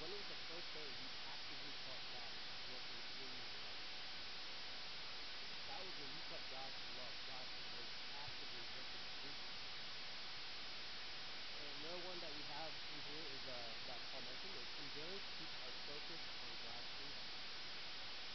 When 0.00 0.08
was 0.08 0.24
the 0.24 0.40
first 0.56 0.68
day 0.72 0.88
you 0.88 1.08
actively 1.36 1.72
felt 1.84 2.04
God 2.08 2.32
working 2.72 3.02
in 3.12 3.28
your 3.28 3.60
life? 3.68 3.84
That 5.68 5.80
was 5.84 5.94
when 6.00 6.10
you 6.16 6.22
felt 6.32 6.46
God's 6.48 6.80
grace 7.76 7.96
actively 8.24 8.64
working 8.72 9.04
through 9.20 9.36
you. 9.36 9.52
And 11.60 11.76
another 11.76 12.02
one 12.08 12.18
that 12.24 12.32
we 12.32 12.44
have 12.56 12.72
in 12.72 13.00
here 13.04 13.26
is 13.36 13.42
uh, 13.52 13.56
that 13.84 14.00
Paul 14.08 14.22
mentioned 14.24 14.56
is 14.58 14.68
endurance 14.78 15.28
keeps 15.38 15.56
our 15.58 15.74
focus 15.88 16.22
on 16.38 16.50
God's 16.64 16.90
kingdom. 16.98 17.26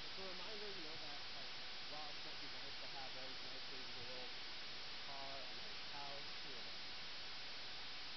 It's 0.04 0.18
a 0.20 0.26
reminder, 0.30 0.68
you 0.74 0.84
know, 0.84 0.98
that 1.04 1.20
like 1.34 1.52
while 1.92 2.10
it 2.14 2.20
might 2.24 2.40
be 2.44 2.50
nice 2.54 2.78
to 2.84 2.88
have 2.94 3.10
all 3.18 3.28
these 3.34 3.44
nice 3.44 3.66
things 3.74 3.88
in 3.88 3.96
the 3.98 4.06
world, 4.14 4.32
a 4.34 4.68
nice 4.74 5.00
car, 5.08 5.36
a 5.40 5.54
nice 5.64 5.82
house, 5.94 6.30
you 6.44 6.54
know, 6.54 6.74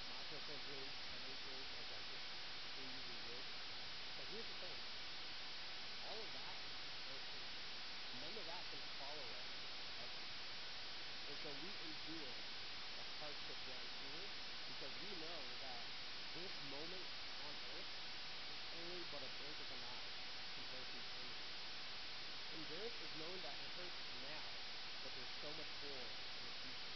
my 0.07 0.21
personal 0.27 0.59
dream, 0.67 0.87
heavenly 0.87 1.37
things 1.47 1.67
of 1.67 1.85
like 1.91 2.05
just 2.07 2.27
trees 2.77 3.05
and 3.07 3.19
woods. 3.27 3.51
But 4.17 4.25
here's 4.31 4.47
the 4.47 4.57
thing 4.63 4.77
all 6.07 6.19
of 6.23 6.29
that 6.37 6.55
is 6.57 6.77
earthly. 7.11 7.43
None 8.21 8.35
of 8.37 8.45
that 8.47 8.63
can 8.71 8.81
follow 9.01 9.27
us 9.37 9.47
to 9.47 9.89
heaven. 9.97 10.23
And 11.27 11.37
so 11.43 11.49
we 11.61 11.69
endure 11.87 12.35
the 12.97 13.03
hardship 13.19 13.59
down 13.67 13.87
here 14.07 14.27
because 14.77 14.93
we 15.03 15.09
know 15.19 15.39
that 15.67 15.83
this 16.37 16.53
moment 16.69 17.07
on 17.47 17.53
earth 17.75 17.91
is 18.47 18.61
only 18.77 19.01
but 19.09 19.21
a 19.25 19.31
blink 19.41 19.57
of 19.57 19.69
an 19.73 19.81
eye 19.89 20.11
compared 20.53 20.87
to 20.87 20.97
eternity. 21.01 21.47
Endurance 22.57 22.99
is 23.03 23.11
knowing 23.17 23.41
that 23.41 23.57
it 23.57 23.71
hurts 23.73 23.99
now, 24.21 24.47
but 25.01 25.11
there's 25.17 25.35
so 25.41 25.49
much 25.57 25.71
more 25.81 26.05
in 26.07 26.43
the 26.45 26.53
future. 26.61 26.95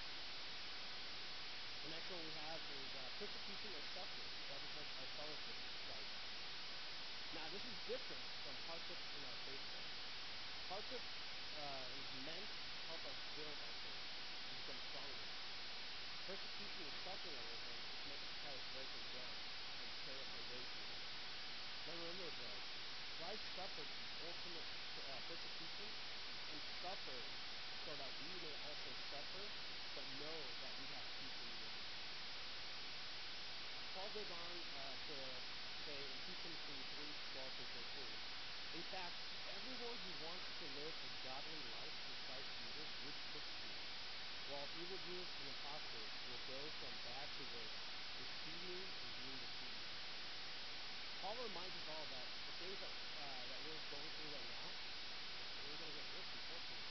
The 1.82 1.90
next 1.90 2.08
one 2.12 2.22
we 2.22 2.36
have 2.38 2.62
is 2.62 2.90
uh, 2.96 3.02
persecution 3.18 3.70
or 3.76 3.84
suffering 3.98 4.32
represents 4.52 4.94
our 5.02 5.10
fellowship 5.18 5.58
with 5.58 5.78
Christ. 5.90 6.14
Now, 7.32 7.46
this 7.50 7.64
is 7.66 7.78
different 7.90 8.26
from 8.46 8.56
hardships 8.70 9.08
in 9.12 9.22
our 9.26 9.40
faith 9.48 9.66
walk. 9.72 9.90
Hardship 10.70 11.02
uh, 11.02 11.86
is 11.98 12.10
meant 12.30 12.48
to 12.48 12.62
help 12.92 13.04
us 13.10 13.18
build 13.36 13.58
our 13.58 13.76
faith 13.82 14.06
and 14.06 14.54
become 14.62 14.80
stronger. 14.92 15.26
Persecution 16.30 16.84
and 16.86 16.98
suffering, 17.02 17.38
on 17.42 17.46
the 17.48 17.56
other 17.58 17.72
hand, 17.72 17.82
is 17.82 18.02
meant 18.08 18.22
to 18.22 18.36
try 18.42 18.54
to 18.54 18.64
break 18.72 18.90
us 18.92 19.08
down 19.12 19.36
and 19.82 19.90
tear 20.06 20.18
us 20.22 20.32
away 20.32 20.62
from 20.62 20.84
God. 20.92 21.06
Now 21.82 21.96
remember, 21.98 22.30
though, 22.42 22.62
Christ 23.20 23.44
suffered 23.58 23.90
the 23.90 24.08
ultimate 24.28 24.70
uh, 25.02 25.20
persecution 25.28 25.90
and 26.82 26.90
suffered 26.90 27.30
so 27.86 27.92
that 27.94 28.10
we 28.26 28.32
may 28.42 28.56
also 28.66 28.90
suffer, 29.14 29.46
but 29.94 30.06
know 30.18 30.38
that 30.66 30.74
we 30.82 30.86
have 30.98 31.06
peace 31.22 31.38
in 31.46 31.50
end. 31.62 31.78
Paul 33.94 34.10
goes 34.18 34.32
on 34.34 34.54
uh, 34.82 34.96
to 34.98 35.18
say 35.86 36.00
in 36.02 36.18
2 36.26 36.42
Timothy 36.42 36.82
3 36.98 37.06
12 37.38 37.54
through 37.54 37.86
13. 37.86 38.82
In 38.82 38.86
fact, 38.90 39.14
everyone 39.62 39.98
who 40.02 40.14
wants 40.26 40.48
to 40.58 40.66
live 40.82 40.96
a 40.98 41.10
godly 41.22 41.62
life 41.70 41.98
in 42.02 42.16
Christ 42.26 42.50
Jesus 42.50 42.90
will 42.98 43.14
be 43.14 43.26
persecuted, 43.30 43.88
while 44.50 44.68
evildoers 44.82 45.30
and 45.38 45.48
impostors 45.54 46.12
will 46.34 46.44
go 46.50 46.62
from 46.82 46.94
bad 47.06 47.28
to 47.30 47.44
worse, 47.46 47.78
deceiving 48.26 48.86
and 48.90 49.12
being 49.22 49.38
deceived. 49.38 49.86
Paul 51.22 51.36
reminds 51.46 51.76
us 51.78 51.88
all 51.94 52.06
that 52.10 52.26
the 52.26 52.54
things 52.58 52.78
that 52.82 52.94
uh, 53.22 53.42
that 53.54 53.60
we're 53.70 53.86
going 53.86 54.12
through 54.18 54.32
right 54.34 54.50
now, 54.50 54.66
it 54.66 55.66
ain't 55.70 55.78
gonna 55.78 55.94
get 55.94 56.08
worse, 56.10 56.30
unfortunately. 56.42 56.82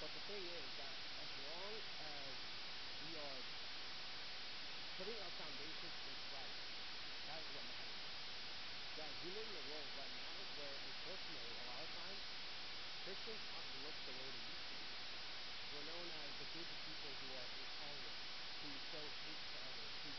But 0.00 0.08
the 0.16 0.24
thing 0.32 0.44
is 0.48 0.66
that 0.80 0.96
as 1.20 1.30
long 1.44 1.72
as 1.76 2.32
we 3.04 3.10
are 3.20 3.40
putting 4.96 5.18
our 5.20 5.34
foundations 5.36 5.96
in 6.08 6.16
Christ, 6.32 6.60
that 7.28 7.38
is 7.44 7.48
what 7.52 7.64
matters. 7.68 8.00
Guys, 8.96 9.16
we 9.20 9.30
live 9.36 9.44
in 9.44 9.56
a 9.60 9.66
world 9.68 9.90
right 10.00 10.14
now 10.16 10.36
where, 10.56 10.76
unfortunately, 10.88 11.52
a 11.52 11.64
lot 11.68 11.80
of 11.84 11.90
times 12.00 12.22
Christians 13.04 13.44
aren't 13.52 13.72
looked 13.84 14.02
the 14.08 14.14
way 14.16 14.28
they 14.28 14.44
used 14.48 14.66
to. 14.72 14.78
We're 15.70 15.88
known 15.88 16.08
as 16.16 16.30
the 16.36 16.48
group 16.52 16.68
of 16.68 16.80
people 16.80 17.12
who 17.20 17.28
are 17.36 17.48
intolerant, 17.60 18.18
who 18.60 18.70
show 18.90 19.04
hate 19.04 19.44
to 19.52 19.58
others, 19.68 19.94
who 20.00 20.10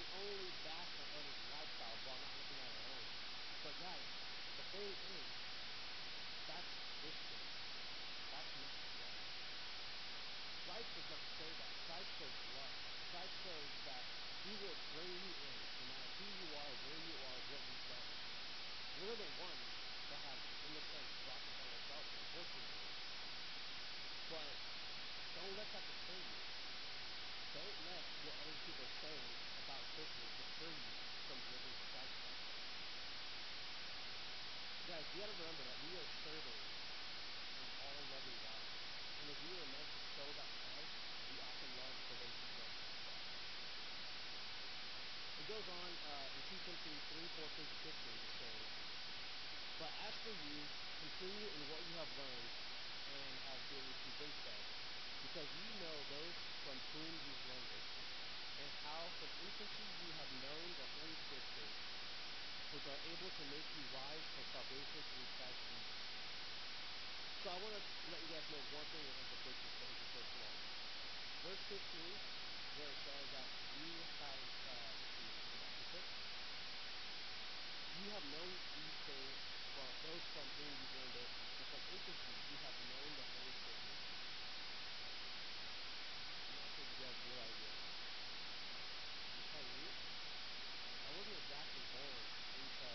can 0.00 0.06
only 0.20 0.50
bash 0.68 0.92
on 1.00 1.08
others' 1.16 1.40
lifestyles 1.48 2.00
while 2.04 2.20
not 2.20 2.32
looking 2.36 2.60
at 2.60 2.70
our 2.76 2.86
own. 2.92 3.06
But 3.60 3.74
guys, 3.80 4.06
the 4.56 4.64
thing 4.72 4.88
is, 4.88 5.28
that's 6.48 6.72
Christian. 7.00 7.42
That's 8.34 8.52
not 8.58 8.72
Christ. 8.98 9.30
Christ 10.66 10.90
does 10.96 11.08
not 11.10 11.24
show 11.38 11.50
that. 11.60 11.72
Christ 11.86 12.10
shows 12.18 12.36
love. 12.56 12.74
Christ 13.10 13.34
shows 13.44 13.70
that 13.86 14.04
he 14.44 14.52
will 14.64 14.78
bring 14.96 15.12
you 15.14 15.32
in, 15.44 15.56
no 15.60 15.84
matter 15.92 16.10
who 16.18 16.28
you 16.28 16.48
are, 16.56 16.72
where 16.88 17.00
you 17.04 17.16
are, 17.20 17.38
what 17.54 17.62
you've 17.70 17.86
done. 17.86 18.08
We're 19.00 19.18
the 19.20 19.30
ones 19.40 19.66
that 20.10 20.20
have, 20.26 20.40
in 20.40 20.72
a 20.76 20.82
sense, 20.90 21.10
brought 21.24 21.42
this 21.44 21.56
on 21.60 21.68
ourselves, 21.70 22.10
unfortunately. 22.10 22.90
But 24.30 24.50
don't 25.38 25.54
let 25.56 25.68
that 25.72 25.84
deter 25.86 26.18
you. 26.20 26.38
Don't 27.54 27.78
let 27.90 28.04
what 28.26 28.34
other 28.44 28.56
people 28.66 28.84
are 28.84 28.96
saying 29.00 29.28
about 29.64 29.82
Christians 29.94 30.32
deter 30.36 30.70
you 30.70 30.92
from 31.30 31.38
living 31.50 31.74
a 31.80 31.86
Christ 31.94 32.16
life. 32.26 32.40
Guys, 34.90 35.06
we 35.14 35.22
got 35.22 35.30
to 35.30 35.38
remember 35.38 35.64
that 35.70 35.78
we 35.86 35.90
are 36.02 36.08
serving 36.26 36.60
an 37.62 37.68
all 37.78 38.02
loving 38.10 38.38
God. 38.42 38.62
And 39.22 39.26
if 39.30 39.38
we 39.38 39.52
are 39.54 39.70
meant 39.70 39.86
to 39.86 40.00
show 40.18 40.28
that 40.34 40.50
love, 40.50 40.90
we 41.30 41.34
ought 41.46 41.58
to 41.62 41.68
love 41.78 41.94
for 42.10 42.14
those 42.18 42.34
who 42.34 42.50
don't 42.58 42.74
have 42.74 42.90
Christ. 43.06 43.30
It 45.30 45.46
goes 45.46 45.66
on 45.70 45.90
uh, 46.10 46.26
in 46.26 46.42
2 46.42 46.58
Timothy 46.58 46.94
3 47.06 47.22
14 47.38 47.70
to 47.70 47.76
15 47.86 48.18
to 48.18 48.30
say, 48.34 48.54
But 49.78 49.92
as 50.10 50.14
for 50.26 50.34
you, 50.34 50.58
continue 51.06 51.48
in 51.54 51.62
what 51.70 51.82
you 51.86 51.94
have 51.94 52.10
learned 52.18 52.50
and 53.14 53.32
have 53.46 53.62
been 53.70 53.88
convinced 53.94 54.42
of, 54.42 54.62
because 55.30 55.48
ye 55.54 55.66
know 55.86 55.96
those 56.18 56.36
from 56.66 56.76
whom 56.98 57.12
you've 57.14 57.44
learned 57.46 57.70
it, 57.78 57.86
and 58.58 58.70
how 59.60 59.92
you 60.00 60.12
have 60.16 60.32
known 60.40 60.66
the 60.72 60.86
Holy 60.88 61.16
Scriptures, 61.20 61.74
which 62.72 62.86
are 62.88 63.00
able 63.12 63.30
to 63.30 63.44
make 63.52 63.68
you 63.76 63.84
wise 63.92 64.26
for 64.32 64.44
salvation 64.56 65.00
through 65.04 65.28
Christ 65.36 65.60
Jesus. 65.68 66.00
So 67.40 67.46
I 67.50 67.56
want 67.60 67.74
to 67.76 67.82
let 68.08 68.20
you 68.24 68.30
guys 68.30 68.46
know 68.50 68.62
one 68.72 68.88
thing 68.88 69.04
in 69.04 69.14
implications 69.20 69.72
to 69.76 69.84
answer 69.84 70.06
first 70.16 70.32
of 70.32 70.40
all. 70.40 70.56
Verse 71.44 71.64
15 71.76 72.40
where 72.80 72.88
it 72.88 73.00
says 73.04 73.26
that 73.36 73.48
you 73.76 73.92
have, 74.24 74.40
uh. 74.72 75.00
You 78.00 78.08
have 78.16 78.26
known 78.32 78.48
these 78.48 78.96
things 79.04 79.36
from 79.76 79.88
those 80.00 80.24
from 80.32 80.46
whom 80.56 80.72
you've 80.80 80.96
learned 80.96 81.16
it, 81.20 81.28
and 81.28 81.66
from 81.68 81.82
infancy 81.92 82.32
you 82.48 82.56
have 82.64 82.76
known 82.88 83.10
the 83.20 83.26
Holy 83.36 83.52
Scriptures. 83.60 84.00
I'm 86.40 86.56
not 86.56 86.68
sure 86.72 86.80
if 86.80 86.96
you 86.96 87.04
guys 87.04 87.18
realize 87.20 87.56
this. 87.60 87.76
I'm 89.28 89.44
kind 89.50 89.60
of 89.60 89.76
unique. 89.76 90.00
I 90.80 91.10
wasn't 91.20 91.36
exactly 91.36 91.84
born 91.92 92.22
into, 92.56 92.88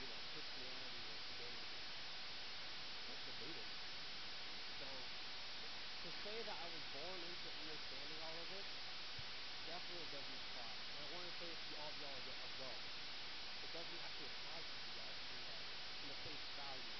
you 0.00 0.06
know, 0.08 0.20
Christianity 0.32 1.02
or 1.04 1.16
paganism. 1.28 1.82
I 2.80 3.12
was 3.12 3.20
debating. 3.28 3.70
So 4.80 4.88
to 6.00 6.08
say 6.30 6.46
that 6.46 6.58
I 6.62 6.68
was 6.70 6.84
born 6.94 7.18
into 7.26 7.48
understanding 7.58 8.18
all 8.22 8.38
of 8.38 8.48
this 8.54 8.68
definitely 9.66 10.06
doesn't 10.14 10.38
apply. 10.46 10.70
And 10.70 10.98
I 11.02 11.06
want 11.10 11.26
to 11.26 11.34
say 11.42 11.48
it 11.50 11.58
to 11.58 11.72
all 11.74 11.90
of 11.90 11.98
y'all 11.98 12.14
as 12.22 12.52
well. 12.62 12.78
It 13.66 13.70
doesn't 13.74 13.98
actually 13.98 14.30
apply 14.38 14.58
to 14.62 14.74
you 14.78 14.92
guys 14.94 15.18
in 15.26 15.38
the 15.42 15.56
in 15.90 16.06
the 16.06 16.18
face 16.22 16.46
value. 16.54 16.94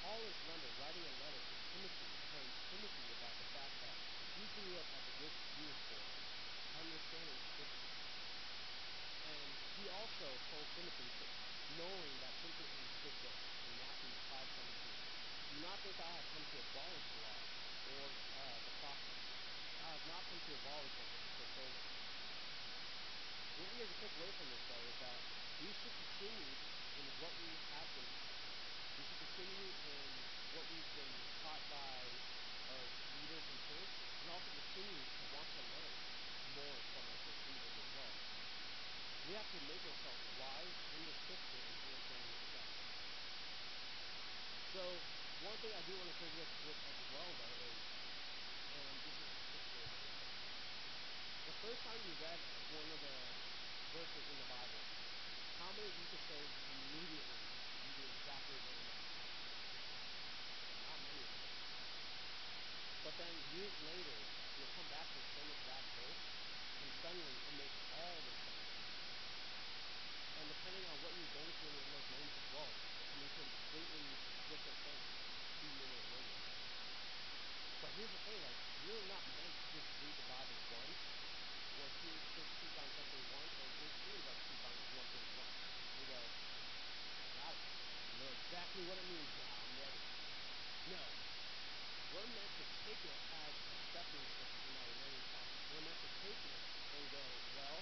Paul 0.00 0.24
is 0.24 0.36
remember 0.48 0.72
writing 0.80 1.04
a 1.04 1.14
letter 1.20 1.42
to 1.52 1.54
Timothy, 1.68 2.08
telling 2.32 2.52
Timothy 2.72 3.08
about 3.12 3.34
the 3.36 3.48
fact 3.52 3.76
that 3.84 3.96
he 4.40 4.44
grew 4.56 4.72
up 4.80 4.88
as 4.88 5.04
a 5.04 5.14
good 5.20 5.34
Jewish 5.52 5.80
boy, 5.92 6.08
understanding 6.80 7.38
scripture. 7.52 7.92
And 9.28 9.48
he 9.76 9.84
also 9.92 10.28
told 10.48 10.64
Timothy 10.72 11.12
knowing 11.76 12.16
that 12.24 12.32
Timothy 12.40 12.72
understood 12.72 13.16
this 13.20 13.36
in 13.68 13.72
Matthew 13.76 14.16
five 14.32 14.48
seventeen. 14.56 14.96
Do 15.52 15.56
not 15.60 15.76
think 15.84 15.96
I 16.00 16.08
have 16.08 16.26
come 16.32 16.44
to 16.56 16.56
abolish 16.72 17.04
the 17.12 17.20
law 17.20 17.47
or 17.96 18.06
uh, 18.08 18.56
the 18.60 18.72
prophets. 18.84 19.22
I 19.80 19.88
have 19.88 20.04
not 20.08 20.22
come 20.28 20.40
to 20.44 20.52
abolish 20.52 20.92
them, 20.98 21.08
but 21.08 21.20
to 21.24 21.30
fulfill 21.38 21.70
them. 21.72 21.86
What 23.58 23.70
we 23.72 23.78
are 23.80 23.90
to 23.90 23.98
take 23.98 24.14
away 24.18 24.32
from 24.36 24.46
this, 24.52 24.62
though, 24.68 24.84
is 24.84 24.98
that 25.02 25.20
we 25.58 25.70
should 25.72 25.96
continue 25.98 26.52
in 26.98 27.06
what 27.18 27.32
we 27.38 27.50
have 27.72 27.88
been. 27.96 28.12
We 28.98 29.02
should 29.08 29.20
continue 29.24 29.68
in 29.72 30.06
what 30.54 30.64
we've 30.68 30.92
been 30.98 31.14
taught 31.42 31.64
by 31.72 31.98
our 32.70 32.84
leaders 33.18 33.44
in 33.48 33.58
church, 33.66 33.92
and 33.98 34.26
also 34.30 34.50
continue 34.52 35.02
to 35.02 35.24
want 35.34 35.48
to 35.48 35.62
learn 35.74 35.94
more 36.54 36.78
from 36.92 37.02
our 37.08 37.18
church 37.24 37.40
leaders 37.48 37.74
as 37.78 37.88
well. 37.98 38.14
We 39.26 39.32
have 39.38 39.48
to 39.48 39.60
make 39.66 39.82
ourselves 39.82 40.24
wise 40.38 40.76
in 40.94 41.02
the 41.04 41.14
scripture 41.18 41.62
and 41.62 41.76
of 41.88 42.42
Christ. 42.54 42.78
So, 44.72 44.84
one 45.38 45.54
thing 45.62 45.70
I 45.70 45.82
do 45.86 45.94
want 45.94 46.10
to 46.10 46.26
you 46.26 46.42
guys 46.42 46.50
with 46.66 46.80
as 46.82 46.98
well, 47.14 47.30
though, 47.38 47.56
is 47.62 47.78
and 47.78 48.96
this 49.06 49.18
is. 49.22 49.92
The 51.46 51.56
first 51.62 51.80
time 51.86 52.00
you 52.02 52.14
read 52.18 52.40
one 52.74 52.88
of 52.90 53.00
the 53.06 53.16
verses 53.94 54.24
in 54.34 54.36
the 54.42 54.48
Bible, 54.50 54.82
how 55.62 55.70
many 55.78 55.86
of 55.86 55.94
you 55.94 56.06
could 56.10 56.24
say 56.26 56.40
immediately 56.42 57.38
you 57.38 57.90
knew 57.94 58.08
exactly 58.18 58.56
what 58.66 58.74
it 58.74 58.82
meant? 58.82 59.06
Not 60.90 60.98
many 61.06 61.22
of 61.22 61.30
us. 61.38 61.54
But 63.06 63.14
then 63.22 63.34
years 63.54 63.76
later, 63.94 64.18
you'll 64.58 64.74
come 64.74 64.90
back 64.90 65.06
to 65.06 65.18
the 65.22 65.28
same 65.38 65.50
exact 65.54 65.86
verse, 66.02 66.22
and 66.82 66.88
suddenly 66.98 67.34
it 67.46 67.54
makes 67.62 67.78
all 67.94 68.16
the 68.26 68.34
sense 68.42 68.58
to 68.58 68.78
you. 68.82 69.06
And 70.34 70.46
depending 70.50 70.84
on 70.90 70.96
what 70.98 71.12
you're 71.14 71.34
going 71.38 71.54
through 71.62 71.78
in 71.78 71.86
those 71.94 72.08
moments 72.10 72.36
as 72.42 72.48
well, 72.58 72.70
it 72.74 73.16
makes 73.22 73.36
a 73.38 73.46
completely 73.46 74.02
different 74.48 74.78
sense 74.80 75.04
to 75.58 75.66
you 75.66 75.82
in 75.84 75.90
those 75.92 76.08
moments. 76.08 76.46
But 77.82 77.90
here's 77.98 78.12
the 78.14 78.22
thing, 78.24 78.40
like, 78.42 78.58
you're 78.86 79.06
not 79.12 79.22
meant 79.28 79.54
to 79.54 79.66
just 79.76 79.90
read 80.00 80.16
the 80.16 80.26
Bible 80.30 80.58
once, 80.72 81.00
or 81.78 81.86
hear 82.00 82.16
church 82.32 82.52
teach 82.58 82.76
on 82.78 82.88
something 82.96 83.24
once, 83.28 83.52
or 83.58 83.68
hear 83.76 83.90
Steenbuck 83.98 84.38
teach 84.48 84.62
on 84.64 84.74
one 84.98 85.08
thing 85.12 85.26
once, 85.36 85.58
and 85.68 86.04
go, 86.08 86.20
I 86.22 87.26
got 87.38 87.52
it. 87.52 87.68
I 87.68 88.12
know 88.18 88.30
exactly 88.34 88.82
what 88.88 88.96
it 88.98 89.06
means 89.12 89.30
now. 89.36 89.52
I'm 89.52 89.74
ready. 89.78 90.02
No. 90.96 91.02
We're 92.08 92.30
meant 92.32 92.52
to 92.56 92.64
take 92.88 93.02
it 93.04 93.18
as 93.36 93.52
a 93.52 93.76
stepping 93.92 94.26
stone 94.32 94.58
in 94.64 94.74
our 94.80 94.90
learning 94.96 95.24
process. 95.28 95.60
We're 95.68 95.84
meant 95.84 96.00
to 96.02 96.10
take 96.24 96.40
it 96.40 96.60
and 96.88 97.04
go, 97.12 97.24
well, 97.58 97.78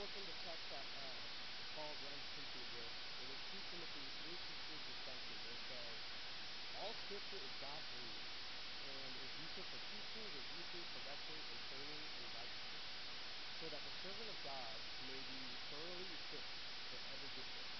portion 0.00 0.24
of 0.24 0.32
the 0.32 0.38
text 0.48 0.64
that 0.72 0.86
uh, 0.96 1.69
Paul 1.80 1.96
runs 2.04 2.28
Timothy 2.36 2.60
with, 2.76 2.92
it 3.24 3.28
is 3.32 3.40
2 3.56 3.56
Timothy 3.72 4.04
3.16 4.20 4.84
through 4.84 5.00
17, 5.00 5.32
where 5.48 5.56
it 5.56 5.64
says, 5.64 5.96
All 6.76 6.92
scripture 6.92 7.40
is 7.40 7.52
God-breathed 7.56 8.28
and 8.84 9.12
is 9.16 9.32
useful 9.40 9.64
for 9.64 9.80
teaching, 9.88 10.28
rebuking, 10.28 10.84
correcting, 10.92 11.40
and 11.40 11.60
training 11.72 12.04
in 12.20 12.24
righteousness, 12.36 12.84
so 13.56 13.64
that 13.72 13.80
the 13.80 13.94
servant 13.96 14.28
of 14.28 14.38
God 14.44 14.76
may 15.08 15.20
be 15.24 15.40
thoroughly 15.72 16.04
equipped 16.20 16.52
for 16.92 17.00
every 17.16 17.30
good 17.32 17.48
work. 17.48 17.72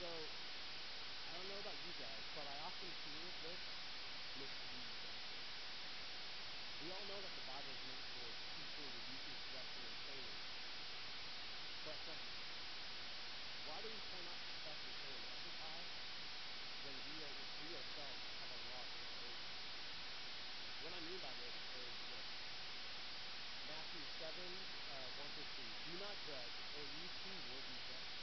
So, 0.00 0.08
I 0.08 1.30
don't 1.36 1.48
know 1.52 1.60
about 1.60 1.76
you 1.76 1.92
guys, 1.92 2.24
but 2.32 2.46
I 2.48 2.56
often 2.56 2.88
hear 3.04 3.24
this 3.52 3.60
misused. 4.32 5.04
We 6.80 6.88
all 6.88 7.04
know 7.04 7.20
that 7.20 7.34
the 7.36 7.44
Bible 7.52 7.68
is 7.68 7.82
meant 7.84 8.04
for 8.16 8.32
teaching, 8.56 8.88
rebuking, 8.96 9.36
correcting, 9.52 9.84
and 9.84 9.98
training. 10.08 10.38
But, 10.48 11.68
friends, 11.68 11.77
why 11.88 13.80
do 13.80 13.88
we 13.88 13.96
the 13.96 14.36
speck 14.60 14.76
and 14.76 14.92
say 14.92 15.08
an 15.08 15.24
exercise 15.24 15.88
when 16.84 16.96
we, 17.00 17.16
are, 17.24 17.32
we 17.32 17.68
ourselves 17.80 18.20
have 18.44 18.52
a 18.52 18.60
log 18.68 18.88
in 18.92 19.08
our? 19.08 19.32
What 20.84 20.92
I 20.92 21.00
mean 21.08 21.16
by 21.24 21.32
this 21.40 21.48
is 21.48 21.96
this 22.12 22.28
Matthew 23.72 24.04
7, 24.20 24.36
uh, 24.36 25.16
1 25.16 25.32
through 25.32 25.48
3. 25.48 25.64
Do 25.88 25.94
not 26.04 26.12
judge, 26.28 26.54
or 26.76 26.84
you 26.84 27.06
too 27.08 27.38
will 27.56 27.64
be 27.72 27.78
judged. 27.88 28.16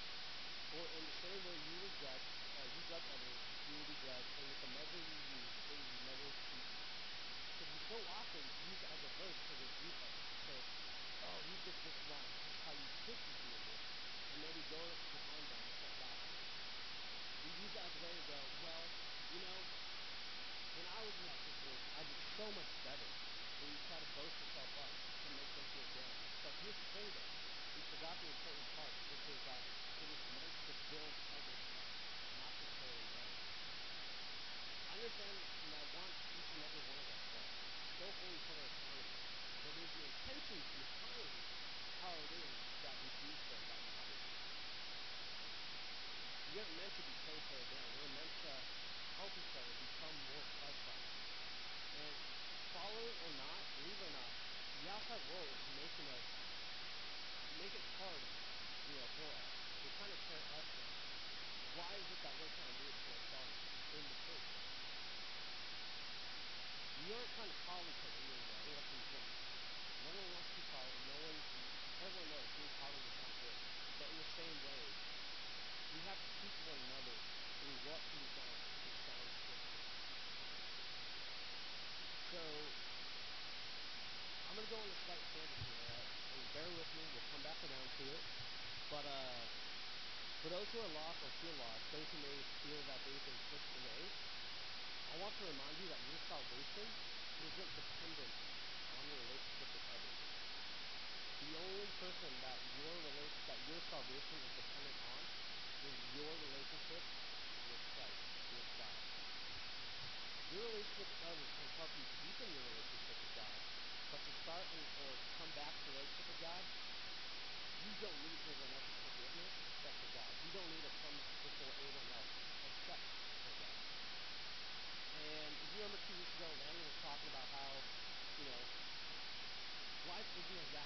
For 0.70 0.86
in 0.86 1.02
the 1.02 1.16
same 1.26 1.42
way 1.50 1.58
you 1.58 1.76
will 1.82 1.96
judge, 2.06 2.26
uh, 2.62 2.70
you 2.70 2.82
judge 2.86 3.08
others, 3.18 3.40
you 3.66 3.74
will 3.82 3.90
be 3.90 3.98
judged, 4.06 4.30
and 4.30 4.46
with 4.46 4.62
the 4.62 4.72
measure 4.78 5.02
you 5.10 5.18
use, 5.42 5.50
it 5.58 5.74
will 5.74 5.90
be 5.90 6.02
measured 6.06 6.38
to 6.38 6.54
you. 6.54 6.70
Because 7.50 7.70
we 7.74 7.82
so 7.82 7.98
often 8.14 8.46
use 8.46 8.82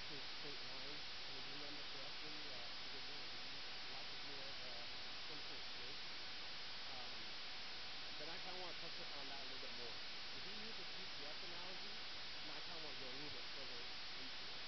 isn't 0.09 0.25
a 0.25 0.27
straight 0.27 0.61
line. 0.65 0.97
And 1.29 1.37
if 1.37 1.45
you 1.45 1.53
remember 1.53 1.83
correctly, 1.83 2.49
uh, 2.51 2.69
forgive 2.81 3.05
me, 3.05 3.29
you, 3.45 3.61
life 3.93 4.09
is 4.11 4.23
more 4.23 4.49
of 4.49 4.57
a 4.61 4.89
a 5.29 5.61
snake. 5.61 6.01
Um, 6.89 7.37
but 8.17 8.27
I 8.29 8.37
kind 8.39 8.55
of 8.55 8.61
want 8.61 8.75
to 8.77 8.81
touch 8.81 8.97
on 9.13 9.29
that 9.29 9.41
a 9.41 9.43
little 9.43 9.59
bit 9.59 9.73
more. 9.77 10.01
If 10.33 10.43
we 10.45 10.53
use 10.53 10.79
a 10.79 10.85
GPS 10.85 11.43
analogy, 11.43 12.01
and 12.41 12.51
I 12.51 12.59
kind 12.59 12.77
of 12.77 12.83
want 12.83 12.97
to 12.97 12.99
go 12.99 13.09
a 13.09 13.13
little 13.13 13.29
bit 13.29 13.45
further 13.53 13.85
into 14.17 14.49
it. 14.49 14.63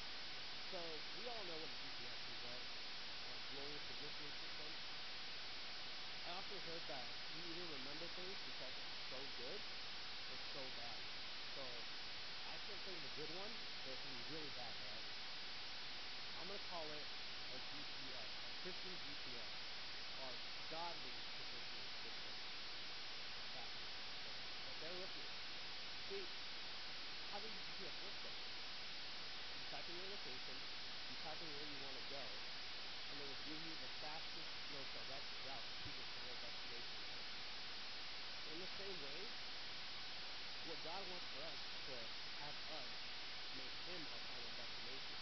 So 0.70 1.02
we 1.18 1.28
all 1.28 1.44
know 1.44 1.58
what 1.58 1.72
a 1.72 1.74
GPS 1.74 2.28
is, 2.28 2.42
right? 2.42 2.68
Um, 3.26 3.42
global 3.50 3.80
positioning 3.80 4.32
system. 4.34 4.78
I 6.24 6.30
often 6.32 6.60
heard 6.62 6.86
that 6.88 7.10
we 7.34 7.42
either 7.42 7.66
remember 7.66 8.08
things 8.08 8.38
because 8.46 8.78
it's 8.78 8.94
so 9.10 9.28
good 9.28 9.62
or 10.30 10.38
so 10.38 10.70
bad. 10.72 11.02
So 11.44 11.88
I 12.46 12.58
can't 12.60 12.82
think 12.84 13.04
a 13.04 13.10
good 13.10 13.32
one, 13.32 13.58
but 13.84 13.94
it 13.94 14.02
can 14.02 14.12
be 14.12 14.22
really 14.22 14.52
bad, 14.52 14.78
right? 14.80 15.01
I'm 16.42 16.50
going 16.50 16.58
to 16.58 16.70
call 16.74 16.82
it 16.90 17.06
a 17.54 17.58
GPS, 17.70 18.26
a 18.26 18.50
Christian 18.66 18.96
GPS, 18.98 19.46
or 20.26 20.34
godly 20.74 21.14
positioning 21.38 21.86
system. 22.02 22.34
But, 23.62 23.70
bear 24.82 24.96
with 25.06 25.14
me. 25.22 25.26
See, 26.10 26.26
how 27.30 27.38
does 27.46 27.46
a 27.46 27.62
GPS 27.62 27.94
work 27.94 28.18
though? 28.26 28.42
You 28.42 29.64
type 29.70 29.86
in 29.86 29.96
your 30.02 30.10
location, 30.18 30.58
you 30.58 31.16
type 31.22 31.40
in 31.46 31.50
where 31.62 31.68
you 31.70 31.78
want 31.78 31.98
to 32.02 32.06
go, 32.10 32.26
and 32.26 33.16
it 33.22 33.26
will 33.30 33.42
give 33.46 33.62
you 33.62 33.74
the 33.78 33.92
fastest, 34.02 34.50
most 34.74 34.90
direct 34.98 35.30
route 35.46 35.68
to 35.78 35.90
your 35.94 36.08
final 36.10 36.38
destination. 36.42 36.98
In 38.50 38.58
the 38.66 38.72
same 38.82 38.98
way, 38.98 39.20
what 40.74 40.80
God 40.90 41.02
wants 41.06 41.28
for 41.38 41.42
us 41.46 41.60
to 41.86 41.96
have 42.42 42.58
us 42.82 42.90
make 43.62 43.76
Him 43.94 44.02
our 44.10 44.22
final 44.26 44.54
destination. 44.58 45.22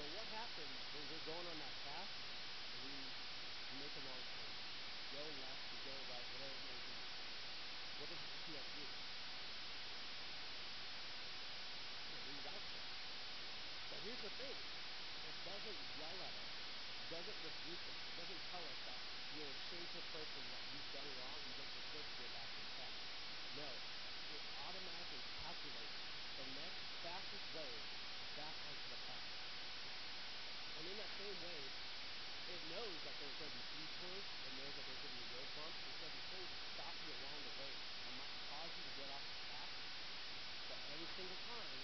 So 0.00 0.02
what 0.16 0.26
happens 0.32 0.76
when 0.96 1.04
we're 1.12 1.26
going 1.28 1.46
on 1.50 1.58
that 1.60 1.76
path 1.84 2.08
and 2.08 3.76
we 3.84 3.89
a 4.00 4.08
wrong 4.08 4.24
turn? 4.32 4.52
Go 5.12 5.22
left, 5.44 5.60
we 5.68 5.78
go 5.84 5.92
right, 6.08 6.26
whatever 6.32 6.56
it 6.56 6.64
may 6.64 6.80
be. 6.80 6.94
What 8.00 8.08
does 8.08 8.20
the 8.20 8.28
GPS 8.32 8.68
do? 8.80 8.84
It 12.08 12.20
reroutes 12.24 12.70
us. 12.80 12.88
But 13.90 13.98
here's 14.00 14.22
the 14.24 14.32
thing 14.40 14.56
it 14.56 15.36
doesn't 15.44 15.80
yell 16.00 16.16
at 16.16 16.32
us. 16.32 16.52
Doesn't 17.12 17.38
rebuke 17.44 17.84
us. 17.90 17.98
It 18.00 18.14
doesn't 18.24 18.42
tell 18.48 18.64
us 18.64 18.78
that 18.88 19.00
you're 19.36 19.52
a 19.52 19.58
sinful 19.68 20.04
person, 20.16 20.42
that 20.48 20.64
you've 20.72 20.90
done 20.96 21.10
wrong, 21.20 21.38
you 21.44 21.54
don't 21.60 21.74
deserve 21.76 22.06
to 22.08 22.16
go 22.24 22.28
back 22.40 22.48
on 22.56 22.66
track. 22.80 22.94
No, 23.60 23.68
it 23.68 24.42
automatically 24.64 25.22
calculates 25.44 25.96
the 26.40 26.46
next 26.56 26.82
fastest 27.04 27.46
way 27.52 27.72
back 28.38 28.56
onto 28.64 28.86
the 28.88 29.00
path. 29.04 29.28
And 30.80 30.84
in 30.88 30.96
that 30.96 31.12
same 31.20 31.38
way, 31.44 31.60
it 32.50 32.66
knows 32.66 32.98
that 33.06 33.14
there's 33.14 33.38
going 33.38 33.54
to 33.54 33.62
be 33.62 33.78
detours. 33.78 34.26
It 34.26 34.52
knows 34.58 34.74
that 34.74 34.84
there's 34.90 35.02
going 35.06 35.14
to 35.14 35.22
be 35.22 35.28
road 35.38 35.50
bumps. 35.54 35.78
There's 35.86 36.00
going 36.02 36.10
to 36.10 36.18
be 36.18 36.26
things 36.34 36.50
that 36.50 36.66
stop 36.74 36.94
you 36.98 37.10
along 37.14 37.38
the 37.46 37.54
way 37.62 37.70
that 37.70 38.12
might 38.18 38.34
cause 38.50 38.70
you 38.74 38.82
to 38.90 38.92
get 38.98 39.08
off 39.14 39.22
the 39.22 39.38
path. 39.54 39.72
But 40.66 40.78
every 40.90 41.10
single 41.14 41.40
time, 41.46 41.78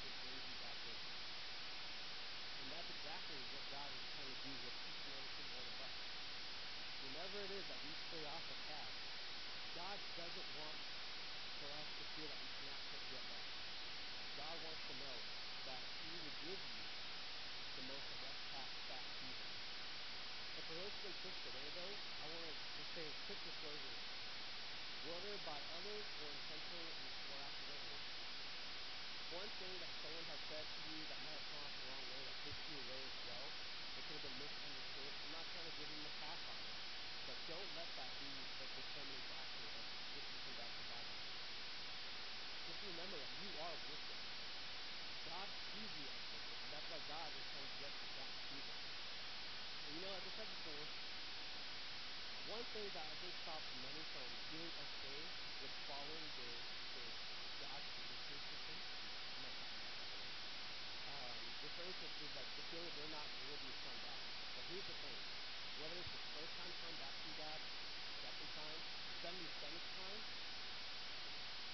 it 0.00 0.14
brings 0.24 0.40
you 0.40 0.56
back 0.64 0.78
in. 0.88 0.98
And 1.04 2.66
that's 2.72 2.90
exactly 2.96 3.40
what 3.44 3.64
God 3.76 3.88
is 3.92 4.04
trying 4.08 4.32
to 4.32 4.38
do 4.40 4.52
with 4.56 4.76
each 4.88 5.00
and 5.04 5.12
every 5.20 5.32
single 5.36 5.60
one 5.60 5.68
of 5.68 5.78
us. 5.84 5.96
Whenever 7.04 7.36
it 7.44 7.52
is 7.60 7.64
that 7.68 7.80
we 7.84 7.92
stray 7.92 8.24
off 8.24 8.44
the 8.48 8.58
path, 8.72 8.92
God 9.76 9.96
doesn't 10.16 10.50
want 10.64 10.80
for 11.60 11.68
us 11.76 11.88
to 11.92 12.04
feel 12.16 12.28
that 12.32 12.40
we 12.40 12.48
cannot 12.56 12.80
get 12.88 13.24
back. 13.28 13.46
God 14.40 14.56
wants 14.64 14.80
to 14.80 14.94
know 14.96 15.16
that 15.68 15.82
He 16.00 16.10
quick 21.20 21.36
today, 21.52 21.68
though, 21.76 21.94
I 22.16 22.24
want 22.32 22.48
to 22.48 22.54
just 22.80 22.90
say 22.96 23.04
quick 23.28 23.40
disclosures. 23.44 24.00
Whether 25.04 25.36
by 25.44 25.58
others 25.60 26.06
or 26.16 26.28
intentionally 26.32 26.96
or 27.28 27.38
accidentally, 27.44 28.00
one 29.60 29.68
thing 29.68 29.84
that 29.84 29.92
someone 30.00 30.24
has 30.24 30.40
said 30.48 30.64
to 30.72 30.80
you 30.88 31.04
that 31.04 31.20
might 31.20 31.36
have 31.36 31.48
come 31.52 31.60
off 31.60 31.74
the 31.76 31.84
wrong 31.84 32.06
way, 32.16 32.20
that 32.24 32.36
pushed 32.48 32.64
you 32.64 32.80
away 32.80 33.02
as 33.04 33.16
well, 33.28 33.44
it 33.92 34.02
could 34.08 34.16
have 34.16 34.24
been 34.24 34.38
misunderstood. 34.40 35.12
I'm 35.20 35.32
not 35.36 35.44
trying 35.52 35.68
to 35.68 35.74
give 35.76 35.90
them 35.92 36.00
a 36.00 36.12
pass 36.16 36.40
on 36.48 36.60
it, 36.64 36.80
but 37.28 37.36
don't 37.44 37.70
let 37.76 37.88
that 37.92 38.12
be 38.24 38.30
the 38.40 38.66
determining 38.72 39.24
factor 39.28 39.64
of 39.68 39.84
dismissing 40.16 40.56
God 40.56 40.70
from 40.72 40.86
Bible. 40.96 41.16
Just 42.72 42.80
remember 42.88 43.16
that 43.20 43.32
you 43.36 43.50
are 43.60 43.74
worship. 43.84 44.20
God 45.28 45.48
sees 45.52 45.92
you 45.92 46.04
as 46.08 46.22
worship, 46.24 46.56
and 46.56 46.70
that's 46.72 46.88
why 46.88 47.00
God 47.04 47.28
is 47.36 47.44
trying 47.52 47.68
to 47.68 47.76
get 47.84 47.92
you 48.00 48.08
back 48.16 48.32
to 48.32 48.56
them. 48.64 48.80
And 48.80 49.92
you 49.92 50.00
know, 50.00 50.12
as 50.16 50.24
I 50.24 50.32
said 50.40 50.48
before, 50.56 50.84
one 52.48 52.64
thing 52.64 52.88
that 52.96 53.04
I 53.04 53.12
think 53.12 53.34
stops 53.44 53.68
many 53.76 54.02
from 54.08 54.24
feeling 54.24 54.72
okay 54.72 55.20
with 55.60 55.74
following 55.84 56.28
their 56.40 56.56
their 56.96 57.12
God's 57.60 57.88
positioning 57.92 58.40
system. 58.40 58.78
I'm 59.36 59.44
not 59.44 59.52
talking 59.60 59.84
about 59.84 59.96
that, 60.00 60.08
by 60.08 60.16
the 60.16 61.60
way. 61.60 61.69
To 61.80 61.86
is 61.88 62.36
like 62.36 62.44
the 62.60 62.64
feeling 62.68 62.92
they're 62.92 63.16
not 63.16 63.24
worthy 63.24 63.72
of 63.72 63.78
coming 63.88 64.04
back. 64.04 64.20
But 64.52 64.64
here's 64.68 64.84
the 64.84 64.96
thing: 65.00 65.16
whether 65.80 65.96
it's 65.96 66.12
the 66.12 66.24
first 66.36 66.52
time 66.60 66.72
coming 66.76 66.98
back 67.00 67.14
to 67.24 67.30
God, 67.40 67.60
second 68.20 68.50
time, 68.52 68.80
seventy 69.24 69.48
seventh 69.48 69.86
time, 69.96 70.20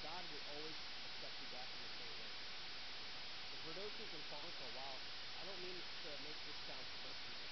God 0.06 0.22
will 0.30 0.46
always 0.46 0.78
accept 0.78 1.34
you 1.42 1.48
back 1.50 1.66
in 1.74 1.80
the 1.82 1.90
same 1.90 2.14
way. 2.22 2.30
For 3.66 3.72
those 3.82 3.92
who've 3.98 4.14
been 4.14 4.26
following 4.30 4.54
for 4.62 4.66
a 4.70 4.74
while, 4.78 4.98
I 5.02 5.42
don't 5.42 5.62
mean 5.66 5.74
to 5.74 6.10
make 6.22 6.38
this 6.38 6.58
sound 6.70 6.86
personal, 7.02 7.42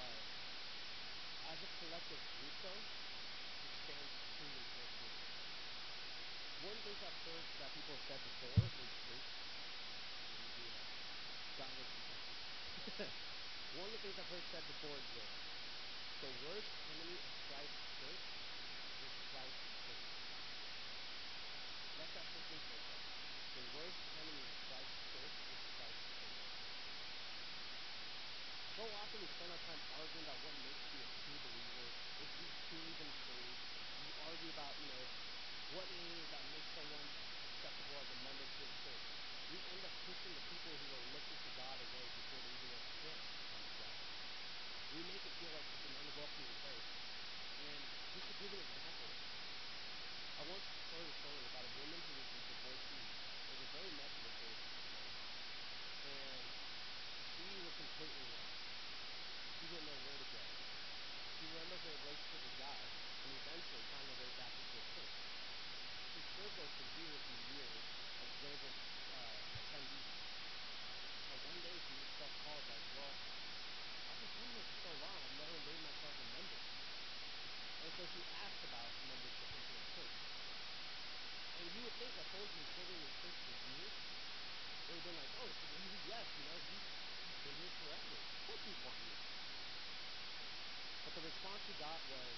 but 0.00 0.16
as 0.16 1.58
a 1.60 1.68
collective 1.76 2.22
group, 2.40 2.56
though, 2.64 2.82
it 2.88 3.72
stands 3.84 4.12
true 4.32 4.48
in 4.48 4.64
all. 4.80 5.12
One 6.72 6.78
things 6.88 7.00
I've 7.04 7.20
heard 7.20 7.44
that 7.60 7.68
people 7.68 7.94
have 8.00 8.04
said 8.08 8.20
before 8.24 8.64
in 8.64 8.88
church, 8.96 9.28
let 10.24 10.40
me 10.40 10.48
do 10.56 10.64
that 10.72 10.96
confession. 11.56 13.08
One 13.80 13.88
of 13.88 13.92
the 13.96 14.00
things 14.04 14.16
I've 14.20 14.28
heard 14.28 14.46
said 14.52 14.64
before 14.68 14.96
is 14.96 15.08
this 15.16 15.32
the 16.20 16.32
worst 16.48 16.72
enemy 16.92 17.16
of 17.16 17.32
Christ's 17.48 17.80
church 17.96 18.24
is 19.00 19.12
Christ's 19.32 19.68
church. 19.88 20.04
Let 21.96 22.08
that 22.12 22.26
sink 22.28 22.46
in 22.52 22.60
for 22.60 22.76
a 22.76 22.82
second. 22.84 23.08
The 23.56 23.64
worst 23.72 24.00
enemy 24.20 24.44
of 24.44 24.56
Christ's 24.68 25.00
church 25.16 25.32
is 25.32 25.60
Christ's 25.76 26.08
church. 26.12 26.40
So 28.76 28.82
often 28.84 29.16
we 29.16 29.28
spend 29.32 29.50
our 29.56 29.62
time 29.64 29.80
arguing 29.96 30.24
about 30.28 30.40
what 30.44 30.54
makes 30.60 30.84
you 30.92 31.00
a 31.00 31.08
true 31.24 31.40
believer, 31.40 31.88
if 32.20 32.30
you've 32.36 32.56
truly 32.68 32.92
been 33.00 33.14
saved. 33.16 33.60
We 34.04 34.12
argue 34.28 34.52
about, 34.52 34.74
you 34.76 34.88
know, 34.92 35.04
what 35.72 35.88
it 35.88 36.00
is 36.04 36.26
that 36.36 36.44
makes 36.52 36.68
someone 36.76 37.06
acceptable 37.48 37.96
as 37.96 38.08
a 38.12 38.18
member 38.28 38.44
to 38.44 38.60
a 38.60 38.72
church. 38.84 39.35
We 39.46 39.56
end 39.62 39.82
up 39.86 39.94
pushing 40.06 40.32
the 40.34 40.44
people 40.50 40.74
who 40.74 40.88
are 40.96 41.06
looking 41.14 41.38
to 41.38 41.50
God 41.54 41.76
away 41.78 42.04
before 42.06 42.40
they 42.42 42.54
even 42.66 42.82
chance 43.06 43.22
to 43.26 43.42
come 43.46 43.62
to 43.62 43.74
God. 43.78 43.96
We 44.96 45.00
make 45.06 45.22
it 45.22 45.34
feel 45.38 45.52
like 45.54 45.66
it's 45.70 45.84
an 45.86 45.94
unwelcoming 46.02 46.56
place. 46.66 46.88
And 47.56 47.80
just 48.16 48.26
to 48.26 48.34
give 48.42 48.50
an 48.56 48.62
example, 48.66 49.10
I 50.36 50.42
once 50.50 50.66
heard 50.66 51.06
a 51.06 51.14
story 51.16 51.42
about 51.46 51.64
a 51.64 51.72
divorcee. 51.76 53.06
It 53.06 53.54
was 53.54 53.62
a 53.62 53.70
very 53.76 53.90
messy 53.94 54.20
divorce 54.26 54.60
at 54.66 54.72
the 54.74 54.82
time. 54.90 55.14
And 56.06 56.42
she 57.36 57.46
was 57.62 57.74
completely 57.76 58.26
lost. 58.34 58.58
She 59.56 59.64
didn't 59.70 59.86
know 59.86 59.98
where 60.06 60.18
to 60.18 60.28
go. 60.30 60.44
She 61.36 61.44
remembered 61.52 61.82
her 61.86 61.94
relationship 62.02 62.40
with 62.42 62.56
God 62.58 62.80
and 62.82 63.30
eventually 63.36 63.84
found 63.92 64.06
her 64.10 64.16
way 64.16 64.30
back 64.40 64.52
into 64.56 64.76
a 64.78 64.84
church. 64.96 65.14
She 66.16 66.20
served 66.34 66.54
there 66.56 66.72
for 66.74 66.86
years 66.96 67.22
and 67.26 67.40
years 67.54 67.82
as 68.24 68.30
one 68.40 68.54
of 68.56 68.60
the 68.62 68.72
uh, 68.72 69.36
attendees. 69.60 70.08
And 71.26 71.38
one 71.44 71.60
day 71.60 71.76
she 71.76 71.92
just 71.98 72.14
felt 72.16 72.34
called, 72.46 72.64
like, 72.70 72.84
well, 72.96 73.12
I've 73.12 74.18
been 74.22 74.32
coming 74.32 74.52
here 74.56 74.66
for 74.66 74.78
so 74.80 74.92
long, 75.02 75.18
I've 75.20 75.36
never 75.36 75.58
made 75.66 75.82
myself 75.84 76.14
a 76.16 76.26
member. 76.32 76.60
And 77.84 77.90
so 77.96 78.02
she 78.16 78.20
asked 78.32 78.62
about 78.64 78.88
membership 79.06 79.48
into 79.50 79.74
a 79.76 79.84
church. 79.92 80.16
And 81.56 81.66
you 81.72 81.80
would 81.88 81.96
think 81.96 82.12
that 82.16 82.26
someone 82.30 82.48
who's 82.48 82.64
been 82.64 82.72
serving 82.76 83.00
in 83.00 83.12
church 83.16 83.38
for 83.44 83.56
years, 83.76 83.96
they 83.96 84.92
would 84.92 84.96
have 84.96 85.06
been 85.08 85.18
like, 85.18 85.32
oh, 85.36 85.48
it's 85.50 85.62
an 85.66 85.72
easy 85.76 86.00
yes, 86.06 86.26
you 86.36 86.44
know, 86.46 86.58
he's, 86.62 86.84
he's 86.86 87.40
been 87.42 87.56
here 87.60 87.74
forever. 87.80 88.16
Of 88.16 88.40
course 88.46 88.62
he'd 88.64 88.80
want 88.86 88.98
you. 89.02 89.16
But 91.06 91.12
the 91.16 91.22
response 91.26 91.60
she 91.64 91.74
got 91.80 92.00
was, 92.12 92.36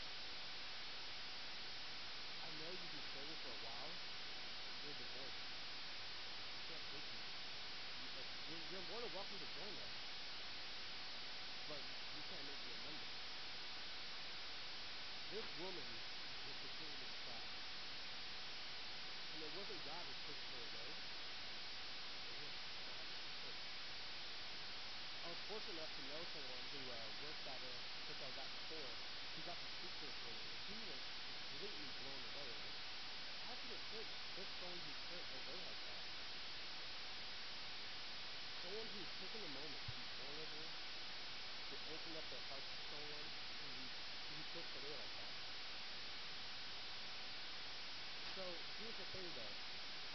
I 2.38 2.49
know 2.62 2.71
you've 2.73 2.94
been 2.94 3.09
serving 3.12 3.38
for 3.42 3.53
a 3.53 3.61
while. 3.68 3.92
We're 4.87 4.97
divorced. 4.97 5.44
I 5.44 6.59
can't 6.68 6.85
take 6.88 7.09
you. 7.11 7.21
you 7.21 8.09
like 8.16 8.31
you're 8.49 8.64
you're 8.71 8.87
more 8.88 9.01
than 9.03 9.12
welcome 9.12 9.38
to 9.40 9.49
join 9.59 9.75
us, 9.83 9.94
but 11.68 11.83
we 11.83 12.20
can't 12.29 12.45
make 12.49 12.61
you 12.64 12.73
a 12.73 12.81
member. 12.87 13.09
This 15.29 15.49
woman 15.61 15.88
was 16.49 16.57
completely 16.64 17.09
crushed. 17.29 17.59
And 19.29 19.45
it 19.45 19.53
wasn't 19.53 19.81
God 19.85 20.03
who 20.09 20.14
pushed 20.25 20.49
her 20.49 20.62
away. 20.73 20.88
It 20.88 22.37
was 22.40 22.55
Christ's 22.59 23.29
church. 23.45 23.64
Fortunate 25.69 25.85
enough 25.85 26.01
to 26.01 26.05
know 26.09 26.25
someone 26.33 26.65
who 26.73 26.81
uh, 26.81 26.97
works 27.29 27.45
at 27.45 27.61
a 27.61 27.73
church 28.09 28.21
I 28.25 28.29
was 28.33 28.41
at 28.41 28.49
before, 28.57 28.89
who 28.89 29.41
got 29.45 29.59
to 29.61 29.69
speak 29.69 29.93
to 30.01 30.09
this 30.09 30.17
and 30.25 30.65
he 30.65 30.81
was 30.89 31.03
completely 31.29 31.89
blown 31.93 32.23
away. 32.25 32.49
Like, 32.57 32.73
how 33.45 33.53
could 33.53 33.77
a 33.77 33.81
church 33.93 34.09
push 34.33 34.49
someone 34.65 34.81
who's 34.81 35.01
hurt 35.13 35.29
away 35.29 35.59
like 35.69 35.81
that? 35.93 36.05
Someone 38.65 38.89
who's 38.97 39.13
taken 39.21 39.41
the 39.45 39.53
moment 39.61 39.83
to 39.85 39.93
be 39.93 40.09
vulnerable, 40.17 40.69
to 41.69 41.75
open 41.85 42.13
up 42.17 42.27
their 42.33 42.45
hearts 42.49 42.69
to 42.73 42.81
someone, 42.89 43.29
can 43.61 43.69
be 43.77 43.85
be 43.93 44.41
pushed 44.57 44.73
away 44.73 44.95
like 44.97 45.15
that. 45.21 45.35
So 48.41 48.45
here's 48.81 48.97
the 49.05 49.09
thing, 49.13 49.29
though. 49.37 49.57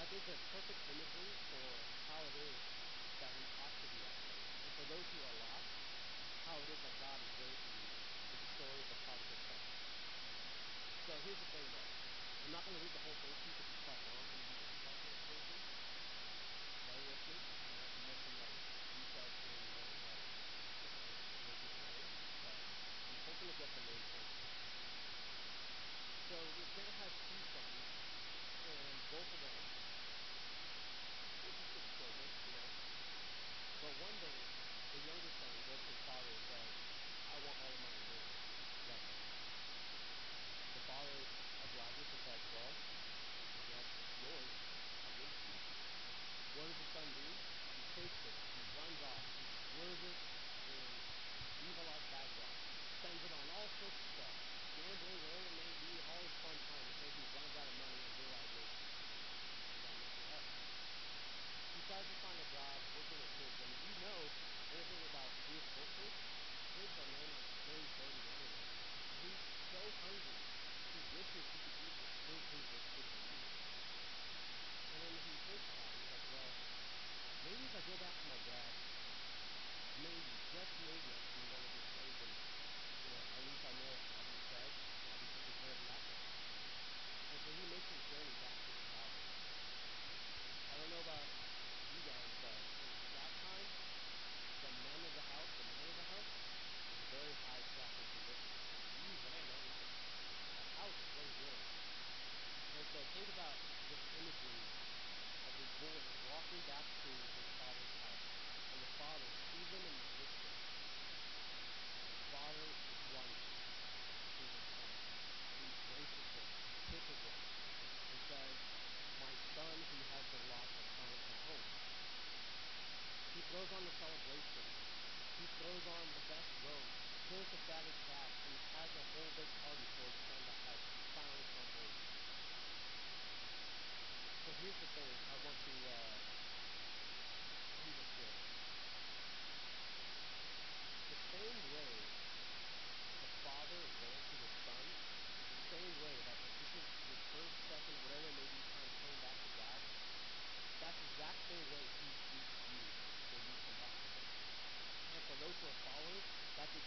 I 0.02 0.04
think 0.10 0.22
the 0.26 0.38
perfect 0.50 0.82
imagery 0.90 1.30
for 1.54 1.62
how 2.10 2.26
it 2.26 2.36
is 2.42 2.58
that 3.22 3.30
we 3.38 3.46
ought 3.62 3.76
to 3.78 3.88
be 3.94 4.02
at 4.02 4.18
church, 4.26 4.50
and 4.66 4.73
for 4.84 5.00
those 5.00 5.08
who 5.16 5.20
are 5.24 5.38
lost, 5.48 5.72
how 6.44 6.60
it 6.60 6.68
is 6.68 6.80
that 6.84 6.96
God 7.00 7.16
is 7.16 7.32
raising 7.40 7.72
you, 7.72 7.88
is 7.88 8.40
the 8.44 8.50
story 8.52 8.80
of 8.84 8.88
the 8.92 9.00
prodigal 9.08 9.40
son. 9.48 9.62
So 11.08 11.12
here's 11.24 11.40
the 11.40 11.50
thing, 11.56 11.68
though. 11.72 11.88
I'm 11.88 12.52
not 12.52 12.64
going 12.68 12.76
to 12.76 12.84
read 12.84 12.92
the 12.92 13.04
whole 13.08 13.16
thing 13.24 13.32
to 13.32 13.44
you 13.48 13.54
because 13.64 13.64
it's 13.64 13.84
quite 13.88 14.04
long. 14.04 14.28
Going 14.28 14.44
to 14.44 14.60
read 14.60 14.68
the 14.68 14.84
Parchment 14.84 15.24
version. 15.24 15.60
Bear 16.84 17.00
with 17.00 17.24
me. 17.32 17.36
I 17.40 17.68
might 17.80 17.96
miss 18.12 18.20
some 18.28 18.36
like 18.44 18.56
details 18.92 19.36
here 19.40 19.56
and 19.56 19.72
there 19.72 19.88
that 19.88 20.02
might 20.04 20.24
break 20.84 20.92
my 21.00 21.92
but 22.44 22.58
I'm 23.08 23.20
hoping 23.24 23.48
to 23.48 23.56
get 23.56 23.70
the 23.72 23.84
main 23.88 24.04
point. 24.04 24.32
So 26.28 26.36
this 26.60 26.72
man 26.76 26.92
had 27.00 27.12
two 27.24 27.40
sons, 27.56 27.88
and 28.68 28.96
both 29.16 29.32
of 29.32 29.40
them 29.48 29.63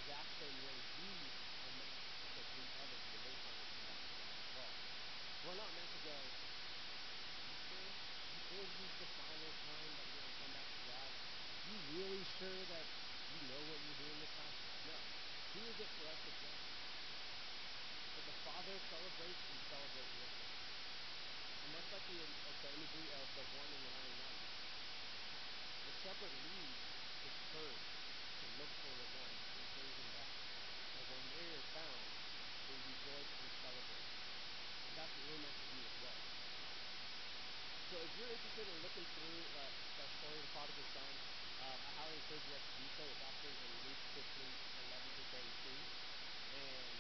exact 0.07 0.38
same 0.38 0.59
way 0.62 0.79
we 1.03 1.11
are 1.66 1.75
meant 1.83 1.99
to 2.31 2.42
greet 2.55 2.71
others 2.79 3.03
when 3.11 3.21
they 3.27 3.35
come 3.42 3.59
back 3.59 3.66
to 3.75 3.79
God 3.83 4.71
as. 4.71 4.71
We're 5.42 5.59
not 5.59 5.71
meant 5.75 5.90
to 5.99 6.01
go, 6.07 6.14
you 6.14 7.55
sure? 7.66 7.90
You 7.90 8.38
sure 8.38 8.66
this 8.71 8.87
is 8.87 8.95
the 9.03 9.11
final 9.19 9.51
time 9.66 9.90
that 9.99 10.07
you're 10.07 10.23
going 10.23 10.31
to 10.31 10.38
come 10.47 10.53
back 10.55 10.69
to 10.71 10.83
God? 10.87 11.11
You 11.66 11.75
really 11.99 12.23
sure 12.38 12.61
that 12.71 12.87
you 12.87 13.40
know 13.51 13.62
what 13.66 13.79
you're 13.83 13.99
doing 14.07 14.19
this 14.23 14.31
time? 14.38 14.55
No. 14.87 14.95
Who 14.95 15.62
is 15.75 15.79
it 15.83 15.90
for 15.90 16.07
us 16.07 16.21
to 16.23 16.33
judge? 16.38 16.66
If 18.14 18.25
the 18.31 18.37
Father 18.47 18.77
celebrates, 18.87 19.42
we 19.42 19.59
celebrate 19.66 20.11
with 20.23 20.33
Him. 20.38 20.51
And 21.66 21.69
much 21.75 21.88
like 21.90 22.07
the, 22.07 22.19
imagery 22.23 23.09
of 23.11 23.27
the 23.35 23.45
one 23.59 23.71
and 23.75 23.83
the 23.83 23.92
99, 24.23 24.23
the 25.83 25.95
shepherd 25.99 26.35
leaves 26.47 26.79
his 27.27 27.37
herd 27.59 27.81
to 28.37 28.47
look 28.61 28.73
for 28.85 28.95
the 28.95 29.09
one 29.16 29.33
and 29.33 29.66
bring 29.75 29.92
him 29.97 30.09
back. 30.12 30.33
And 30.95 31.05
when 31.09 31.25
found, 31.77 32.01
they 32.73 32.79
rejoice 32.89 33.33
and 33.37 33.51
celebrate. 33.61 34.09
And 34.09 34.95
that's 34.97 35.12
what 35.12 35.25
we're 35.29 35.43
meant 35.45 35.59
to 35.61 35.67
do 35.77 35.81
as 35.85 35.97
well. 36.01 36.21
So 37.93 37.97
if 38.01 38.11
you're 38.17 38.33
interested 38.33 38.67
in 38.67 38.77
looking 38.81 39.07
through 39.12 39.41
uh, 39.61 39.71
the 40.01 40.07
story 40.09 40.39
of 40.41 40.45
the 40.49 40.53
prodigal 40.57 40.87
son, 40.97 41.12
um, 41.61 41.79
I 41.85 41.91
highly 42.01 42.17
encourage 42.17 42.45
you 42.49 42.53
guys 42.57 42.65
to 42.65 42.77
do 42.81 42.89
so. 42.97 43.03
It's 43.07 43.25
actually 43.29 43.57
in 43.61 43.73
Luke 43.87 44.03
15, 44.17 44.49
11 44.89 45.05
through 45.17 45.29
32. 45.37 45.97
And 46.57 46.97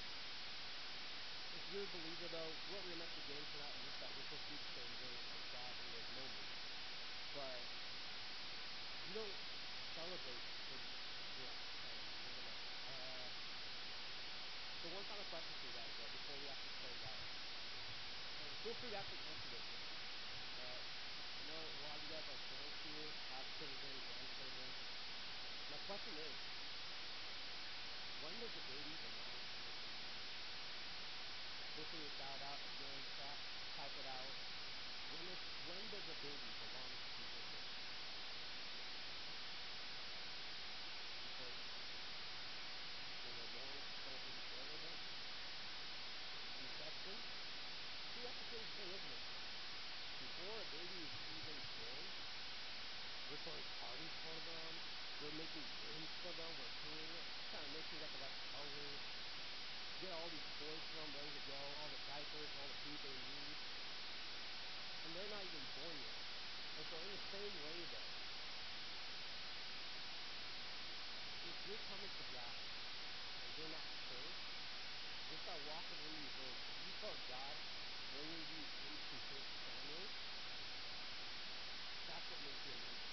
if 1.56 1.62
you're 1.72 1.86
a 1.86 1.92
believer, 1.96 2.28
though, 2.36 2.52
what 2.70 2.80
we're 2.84 3.00
meant 3.00 3.14
to 3.16 3.22
gain 3.26 3.44
from 3.48 3.58
that 3.64 3.74
is 3.80 3.96
that 3.96 4.10
we're 4.12 4.28
supposed 4.28 4.44
to 4.44 4.56
the 4.60 4.70
same 4.76 4.92
as 5.16 5.44
God 5.56 5.72
in 5.72 5.88
those 5.96 6.10
moments. 6.20 6.52
But 7.32 7.60
you 9.08 9.12
don't 9.16 9.38
celebrate 9.96 10.44
for 10.68 10.78
what? 11.40 11.56
Like, 11.56 12.02
you're 12.20 12.36
going 12.36 12.48
to, 12.48 12.56
uh, 12.86 13.26
so 14.76 14.86
one 14.96 15.04
final 15.06 15.26
question 15.28 15.52
for 15.56 15.66
you 15.66 15.74
guys, 15.76 15.92
though, 15.96 16.12
before 16.16 16.36
we 16.36 16.46
actually 16.46 16.76
close 16.80 17.00
out. 17.06 17.22
And 18.36 18.55
feel 18.66 18.74
free 18.82 18.90
to 18.90 18.98
answer 18.98 19.14
this 19.14 19.62
one. 19.62 19.78
Uh, 20.58 20.74
I 20.74 21.42
know 21.46 21.54
a 21.54 21.86
lot 21.86 21.94
of 21.94 22.02
you 22.02 22.10
guys 22.10 22.26
are 22.26 22.42
parents 22.50 22.82
here, 22.82 23.14
have 23.30 23.46
children, 23.62 23.94
grandchildren. 23.94 24.70
My 25.70 25.78
question 25.86 26.14
is, 26.18 26.34
when 28.26 28.34
does 28.42 28.54
a 28.58 28.64
baby 28.66 28.94
belong 29.06 29.38
you? 29.38 29.70
Feel 31.78 31.86
free 31.94 32.10
to 32.10 32.12
shout 32.18 32.40
out 32.42 32.58
if 32.58 32.74
you're 32.74 32.90
in 32.90 33.06
chat, 33.14 33.38
type 33.78 33.94
it 34.02 34.06
out. 34.10 34.34
When 34.34 35.30
is 35.30 35.42
when 35.70 35.82
does 35.86 36.06
a 36.10 36.16
baby 36.26 36.50
belong 36.58 36.90
to 36.90 37.06
Jesus 37.06 37.46
Christ? 37.46 37.70
Because 41.22 41.54
when 43.14 43.30
they're 43.30 43.54
born, 43.62 43.78
someone 44.02 44.26
takes 44.26 44.42
care 44.50 44.66
of 44.66 44.80
them. 44.82 44.98
Conception. 46.66 47.14
See, 48.16 48.24
that's 48.24 48.40
the 48.40 48.48
crazy 48.48 48.72
thing, 48.80 48.90
isn't 48.96 49.12
it? 49.12 49.22
Before 50.24 50.56
a 50.56 50.66
baby 50.72 51.04
is 51.04 51.12
even 51.36 51.56
born, 51.76 52.04
we're 53.28 53.35
throwing 53.46 53.70
parties 53.78 54.14
for 54.26 54.34
them. 54.42 54.72
We're 55.22 55.38
making 55.38 55.62
games 55.62 56.10
for 56.18 56.34
them. 56.34 56.50
We're 56.58 56.74
cleaning 56.82 57.14
it, 57.14 57.26
trying 57.54 57.62
to 57.62 57.70
make 57.78 57.86
sure 57.86 57.94
you 57.94 58.02
got 58.02 58.10
the 58.10 58.42
colors, 58.50 59.02
get 60.02 60.10
all 60.18 60.26
these 60.34 60.48
toys 60.58 60.82
for 60.90 60.98
them 60.98 61.10
ready 61.14 61.30
to 61.30 61.42
go, 61.46 61.60
all 61.78 61.88
the 61.94 62.02
diapers, 62.10 62.50
all 62.58 62.66
the 62.66 62.78
food 62.82 62.98
they 63.06 63.14
need. 63.14 63.56
And 65.06 65.10
they're 65.14 65.30
not 65.30 65.46
even 65.46 65.62
born 65.78 65.94
yet. 65.94 66.18
And 66.76 66.84
so, 66.90 66.96
in 66.98 67.10
the 67.14 67.22
same 67.30 67.54
way, 67.62 67.78
though, 67.86 68.10
if 71.46 71.56
you're 71.70 71.84
coming 71.86 72.10
to 72.10 72.24
God 72.34 72.56
and 72.58 73.50
you're 73.62 73.70
not 73.70 73.86
sure, 74.10 74.30
just 75.30 75.42
by 75.46 75.56
walking 75.70 76.00
in 76.02 76.12
these 76.18 76.34
rooms, 76.34 76.62
if 76.66 76.78
you 76.82 76.92
felt 76.98 77.18
God 77.30 77.54
bringing 78.10 78.42
you 78.50 78.62
into 78.66 79.16
His 79.30 79.46
family, 79.62 80.04
that's 82.10 82.26
what 82.26 82.40
makes 82.42 82.62
you 82.66 82.74
a 82.74 82.82
member. 82.82 83.06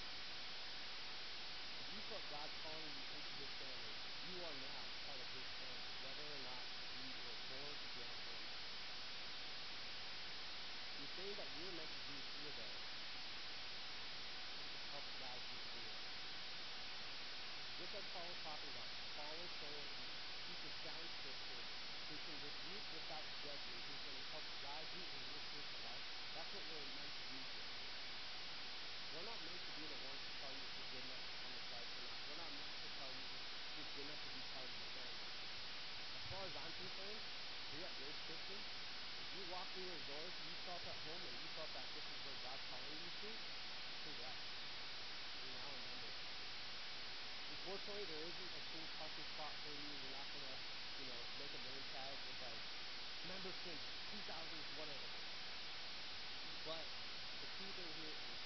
If 1.74 1.86
you 1.94 2.00
felt 2.10 2.24
God 2.34 2.48
calling 2.66 2.90
you 2.90 3.06
into 3.14 3.32
His 3.38 3.52
family, 3.54 3.94
you 4.28 4.36
are 4.44 4.56
now 4.60 4.82
part 5.06 5.18
of 5.22 5.28
His 5.30 5.48
family, 5.62 5.94
whether 6.04 6.26
or 6.26 6.40
not 6.42 6.62
you 7.00 7.14
were 7.22 7.38
born 7.54 7.74
again 7.74 8.18
or 8.18 8.38
not. 8.44 8.60
The 10.94 11.08
thing 11.14 11.32
that 11.38 11.48
you're 11.54 11.74
meant 11.74 11.92
to 11.94 12.02
do 12.06 12.16
here, 12.18 12.54
though, 12.54 12.78
is 14.64 14.82
help 14.94 15.06
guide 15.22 15.42
you 15.42 15.58
through 15.58 15.90
it. 15.90 16.02
Just 17.74 17.92
as 17.98 18.04
Paul 18.14 18.26
was 18.30 18.40
talking 18.46 18.70
about, 18.74 18.90
follow 19.18 19.46
someone 19.58 19.90
who 19.94 20.06
teaches 20.46 20.74
sound 20.86 21.06
scripture, 21.20 21.62
who 22.08 22.16
can 22.16 22.36
rebuke 22.38 22.86
without 22.94 23.26
judging, 23.44 23.78
who 23.84 23.94
can 24.02 24.16
help 24.30 24.46
guide 24.64 24.88
you 24.94 25.02
in 25.04 25.20
your 25.28 25.42
spiritual 25.44 25.82
life. 25.84 26.04
That's 26.34 26.50
what 26.54 26.64
we're 26.64 26.88
meant 26.94 27.12
to 27.14 27.24
do 27.34 27.38
here. 27.44 27.70
We're 29.14 29.28
not 29.28 29.38
meant 29.44 29.62
to 29.62 29.72
be 29.78 29.84
the 29.86 30.00
ones 30.04 30.22
to 30.24 30.32
tell 30.42 30.52
you 30.54 30.64
if 30.64 30.72
you're 30.74 30.90
good 30.94 31.04
enough 31.04 31.22
to 31.22 31.34
come 31.34 31.52
to 31.54 31.62
Christ 31.70 31.90
or 31.94 32.02
not. 32.02 32.18
We're 32.24 32.40
not 32.40 32.52
meant 32.54 32.74
to 32.74 32.88
tell 32.98 33.12
you 33.14 33.26
if 33.34 33.72
you're 33.74 33.92
good 33.94 34.06
enough 34.10 34.22
to 34.24 34.30
be 34.34 34.42
part 34.54 34.66
of 34.66 34.74
the 34.74 34.88
family. 34.94 35.28
As 36.14 36.24
far 36.30 36.42
as 36.44 36.54
I'm 36.54 36.74
concerned, 36.74 37.22
here 37.74 37.84
at 37.84 37.94
Grace 37.94 38.20
Christian, 38.26 38.60
if 38.64 39.28
you 39.34 39.42
walk 39.50 39.66
through 39.74 39.86
those 39.86 40.06
doors, 40.08 40.34
you 40.34 40.54
felt 40.66 40.84
at 40.86 40.98
home, 41.04 41.22
and 41.26 41.34
you 41.42 41.48
felt 41.58 41.70
that 41.74 41.86
this 41.94 42.06
is 42.06 42.18
where 42.22 42.38
God's 42.42 42.64
calling 42.70 42.98
you 43.02 43.10
to, 43.22 43.30
congrats. 44.02 44.44
You're 45.42 45.54
now 45.58 45.68
a 45.74 45.78
member. 45.78 46.12
Unfortunately, 47.54 48.06
there 48.10 48.24
isn't 48.28 48.52
a 48.54 48.62
cool 48.74 48.86
parking 48.98 49.28
spot 49.34 49.52
for 49.62 49.72
you. 49.74 49.90
You're 49.94 50.14
not 50.14 50.26
going 50.34 50.46
to, 50.46 50.56
you 51.00 51.06
know, 51.06 51.20
make 51.38 51.52
a 51.54 51.60
name 51.64 51.84
tag 51.94 52.14
with 52.14 52.38
like 52.44 52.62
member 53.24 53.52
since 53.64 53.82
2000 54.28 54.28
whatever. 54.76 55.08
But 56.68 56.84
the 56.84 57.48
key 57.56 57.70
thing 57.72 57.92
here 58.04 58.12
is 58.12 58.40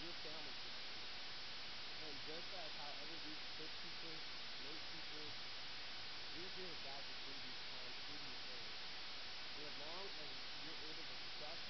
your 0.00 0.16
family 0.24 0.56
Grace. 0.56 1.12
And 2.02 2.16
just 2.24 2.48
as 2.56 2.70
however 2.80 3.16
these 3.28 3.42
kids 3.60 3.76
teachers, 3.84 4.22
nate 4.64 4.84
teachers, 4.88 5.34
we're 6.32 6.52
here 6.56 6.70
to 6.72 6.78
guide 6.80 7.04
you 7.04 7.16
through 7.22 7.40
these 7.44 7.60
times, 7.60 7.96
through 8.08 8.22
these. 8.24 8.42
And 9.52 9.64
as 9.68 9.76
long 9.84 10.04
as 10.08 10.32
you're 10.64 10.80
able 10.80 11.06
to 11.12 11.16
trust 11.36 11.66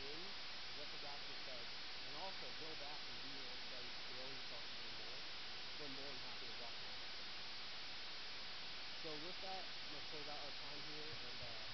in 0.00 0.20
what 0.80 0.88
the 0.88 1.00
gospel 1.04 1.36
says, 1.44 1.66
and 1.68 2.12
also 2.16 2.46
go 2.64 2.70
back 2.80 2.96
and 2.96 3.16
do 3.20 3.28
your 3.28 3.44
own 3.44 3.60
studies 3.60 3.92
to 3.92 4.08
grow 4.16 4.28
yourself 4.32 4.64
even 4.72 4.92
more, 5.04 5.20
we're 5.84 5.92
more 6.00 6.10
than 6.16 6.20
happy 6.32 6.46
to 6.48 6.56
walk 6.64 6.76
alongside. 6.80 7.28
So 9.04 9.08
with 9.20 9.38
that, 9.44 9.62
I'm 9.68 9.88
going 9.92 10.00
to 10.00 10.08
close 10.16 10.28
out 10.32 10.40
our 10.40 10.54
time 10.64 10.80
here 10.96 11.12
and 11.12 11.40
uh. 11.44 11.65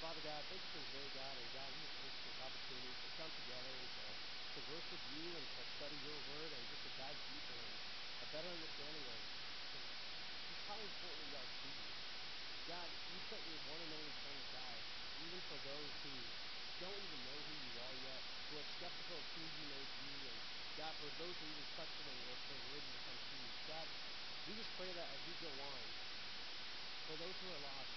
Father 0.00 0.22
God, 0.22 0.46
thank 0.48 0.62
you 0.64 0.70
for 0.70 0.80
today, 0.80 1.10
God, 1.10 1.38
and 1.38 1.52
God, 1.52 1.74
we 1.74 1.80
just 1.82 1.96
you 1.98 2.10
this 2.24 2.40
opportunity 2.40 2.94
to 2.94 3.10
come 3.10 3.32
together 3.32 3.78
and 3.78 3.90
to, 3.92 4.18
to 4.52 4.60
worship 4.60 5.00
you 5.06 5.36
and 5.36 5.48
to 5.50 5.64
study 5.64 5.96
your 5.98 6.20
word 6.20 6.52
and 6.52 6.68
just 6.68 6.82
to 6.84 6.90
dive 6.90 7.24
deeper 7.26 7.62
and 7.64 7.80
a 8.20 8.26
better 8.26 8.50
understanding 8.52 9.08
of 9.08 9.22
just, 9.72 9.86
how 10.66 10.84
important 10.84 11.26
we 11.26 11.34
are 11.34 11.48
to 11.48 11.68
you. 11.68 11.94
God, 12.66 12.90
you 13.06 13.18
sent 13.20 13.46
your 13.46 13.58
one 13.58 13.82
and 13.82 13.92
only 13.94 14.12
Son 14.12 14.38
to 14.38 14.44
die, 14.44 14.84
even 15.16 15.40
for 15.42 15.58
those 15.58 16.00
who 16.02 16.32
don't 16.78 17.00
even 17.02 17.24
know 17.24 17.44
who 17.44 17.56
you 17.56 17.78
are 17.80 17.94
yet, 17.94 18.24
who 18.48 18.58
are 18.58 18.64
skeptical 18.64 19.20
of 19.20 19.28
who 19.34 19.46
you 19.48 19.66
may 19.66 19.86
be, 19.86 20.28
and 20.28 20.42
God, 20.76 20.96
for 20.96 21.10
those 21.10 21.38
who 21.38 21.46
even 21.46 21.66
questioning 21.66 22.20
if 22.22 22.46
they're 22.46 22.60
worthy 22.60 22.92
to 22.92 22.98
come 23.00 23.18
to 23.20 23.36
you. 23.36 23.54
God, 23.66 23.88
we 24.46 24.54
just 24.56 24.74
pray 24.76 24.92
that 24.92 25.10
as 25.10 25.24
we 25.24 25.34
go 25.36 25.60
on, 25.60 25.94
for 27.08 27.16
those 27.16 27.40
who 27.40 27.48
are 27.48 27.64
lost, 27.64 27.88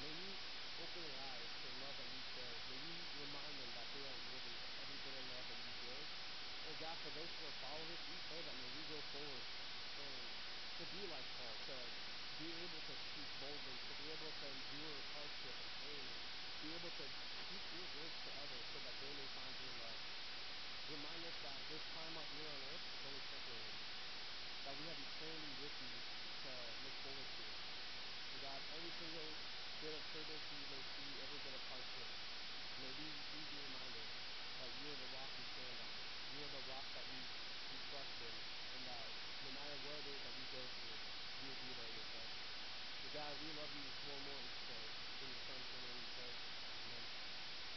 may 0.00 0.12
you 0.16 0.32
open 0.80 1.02
their 1.04 1.20
eyes 1.28 1.44
to 1.44 1.66
the 1.68 1.76
love 1.76 1.92
that 1.92 2.08
you 2.08 2.22
show. 2.24 2.48
May 2.72 2.80
you 2.88 2.96
remind 3.28 3.52
them 3.52 3.68
that 3.76 3.84
they 3.92 4.00
are 4.00 4.16
worthy 4.32 4.54
of 4.56 4.70
every 4.80 4.96
bit 4.96 5.12
of 5.12 5.24
love 5.28 5.44
that 5.44 5.60
you 5.60 5.72
give. 5.84 6.08
And 6.64 6.76
God, 6.80 6.96
for 7.04 7.12
those 7.20 7.32
who 7.36 7.42
are 7.52 7.56
followers, 7.60 8.00
we 8.00 8.16
pray 8.16 8.40
that 8.48 8.56
may 8.56 8.70
we 8.72 8.82
go 8.96 9.00
forward 9.12 9.44
and 9.44 10.16
to 10.72 10.84
be 10.88 11.02
like 11.04 11.28
Paul, 11.36 11.52
to 11.68 11.76
be 12.40 12.48
able 12.48 12.80
to 12.80 12.94
speak 12.96 13.28
boldly, 13.44 13.76
to 13.76 13.92
be 13.92 14.06
able 14.08 14.32
to 14.40 14.46
endure 14.48 14.96
hardship 15.12 15.56
and 15.60 15.72
pain, 15.84 16.06
be 16.64 16.68
able 16.80 16.92
to 16.96 17.06
teach 17.12 17.66
your 17.76 17.88
words 17.92 18.16
to 18.24 18.30
others 18.40 18.64
so 18.72 18.78
that 18.88 18.96
they 19.04 19.12
may 19.20 19.28
find 19.36 19.52
your 19.52 19.74
love. 19.84 20.00
Remind 20.96 21.20
us 21.28 21.36
that 21.44 21.60
this 21.76 21.84
time 21.92 22.14
out 22.16 22.30
here 22.40 22.48
on 22.56 22.60
earth 22.72 22.84
is 22.88 23.04
only 23.04 23.20
temporary, 23.20 23.76
that 24.64 24.74
we 24.80 24.84
have 24.88 25.00
eternity 25.04 25.52
with 25.60 25.76
you 25.76 25.92
to 26.40 26.52
look 26.88 26.96
forward 27.04 27.30
to. 27.36 27.65
God, 28.46 28.62
every 28.78 28.92
single 28.94 29.30
bit 29.82 29.90
of 29.90 30.02
You 30.22 30.62
they 30.70 30.82
see, 30.94 31.10
every 31.18 31.40
bit 31.42 31.54
of 31.58 31.62
hardship. 31.66 32.08
May 32.78 32.92
we, 32.94 33.06
we 33.10 33.40
be 33.42 33.58
reminded 33.58 34.06
that 34.06 34.70
you're 34.70 34.98
the 35.02 35.10
rock 35.18 35.30
we 35.34 35.46
stand 35.50 35.78
on. 35.82 35.90
You're 36.30 36.52
the 36.54 36.62
rock 36.70 36.86
that 36.94 37.06
we, 37.10 37.18
we 37.26 37.78
trust 37.90 38.14
in, 38.22 38.36
and 38.70 38.82
that 38.86 39.06
no 39.42 39.50
matter 39.50 39.76
what 39.82 39.98
it 39.98 40.06
is 40.14 40.20
that 40.22 40.34
we 40.38 40.44
go 40.54 40.62
through, 40.62 40.94
you'll 41.42 41.58
be 41.58 41.70
there 41.74 41.90
with 41.90 42.10
us. 42.22 42.30
So 43.02 43.06
God, 43.18 43.34
we 43.34 43.48
love 43.50 43.72
you 43.74 43.86
more 44.06 44.14
and 44.14 44.26
more. 44.30 44.65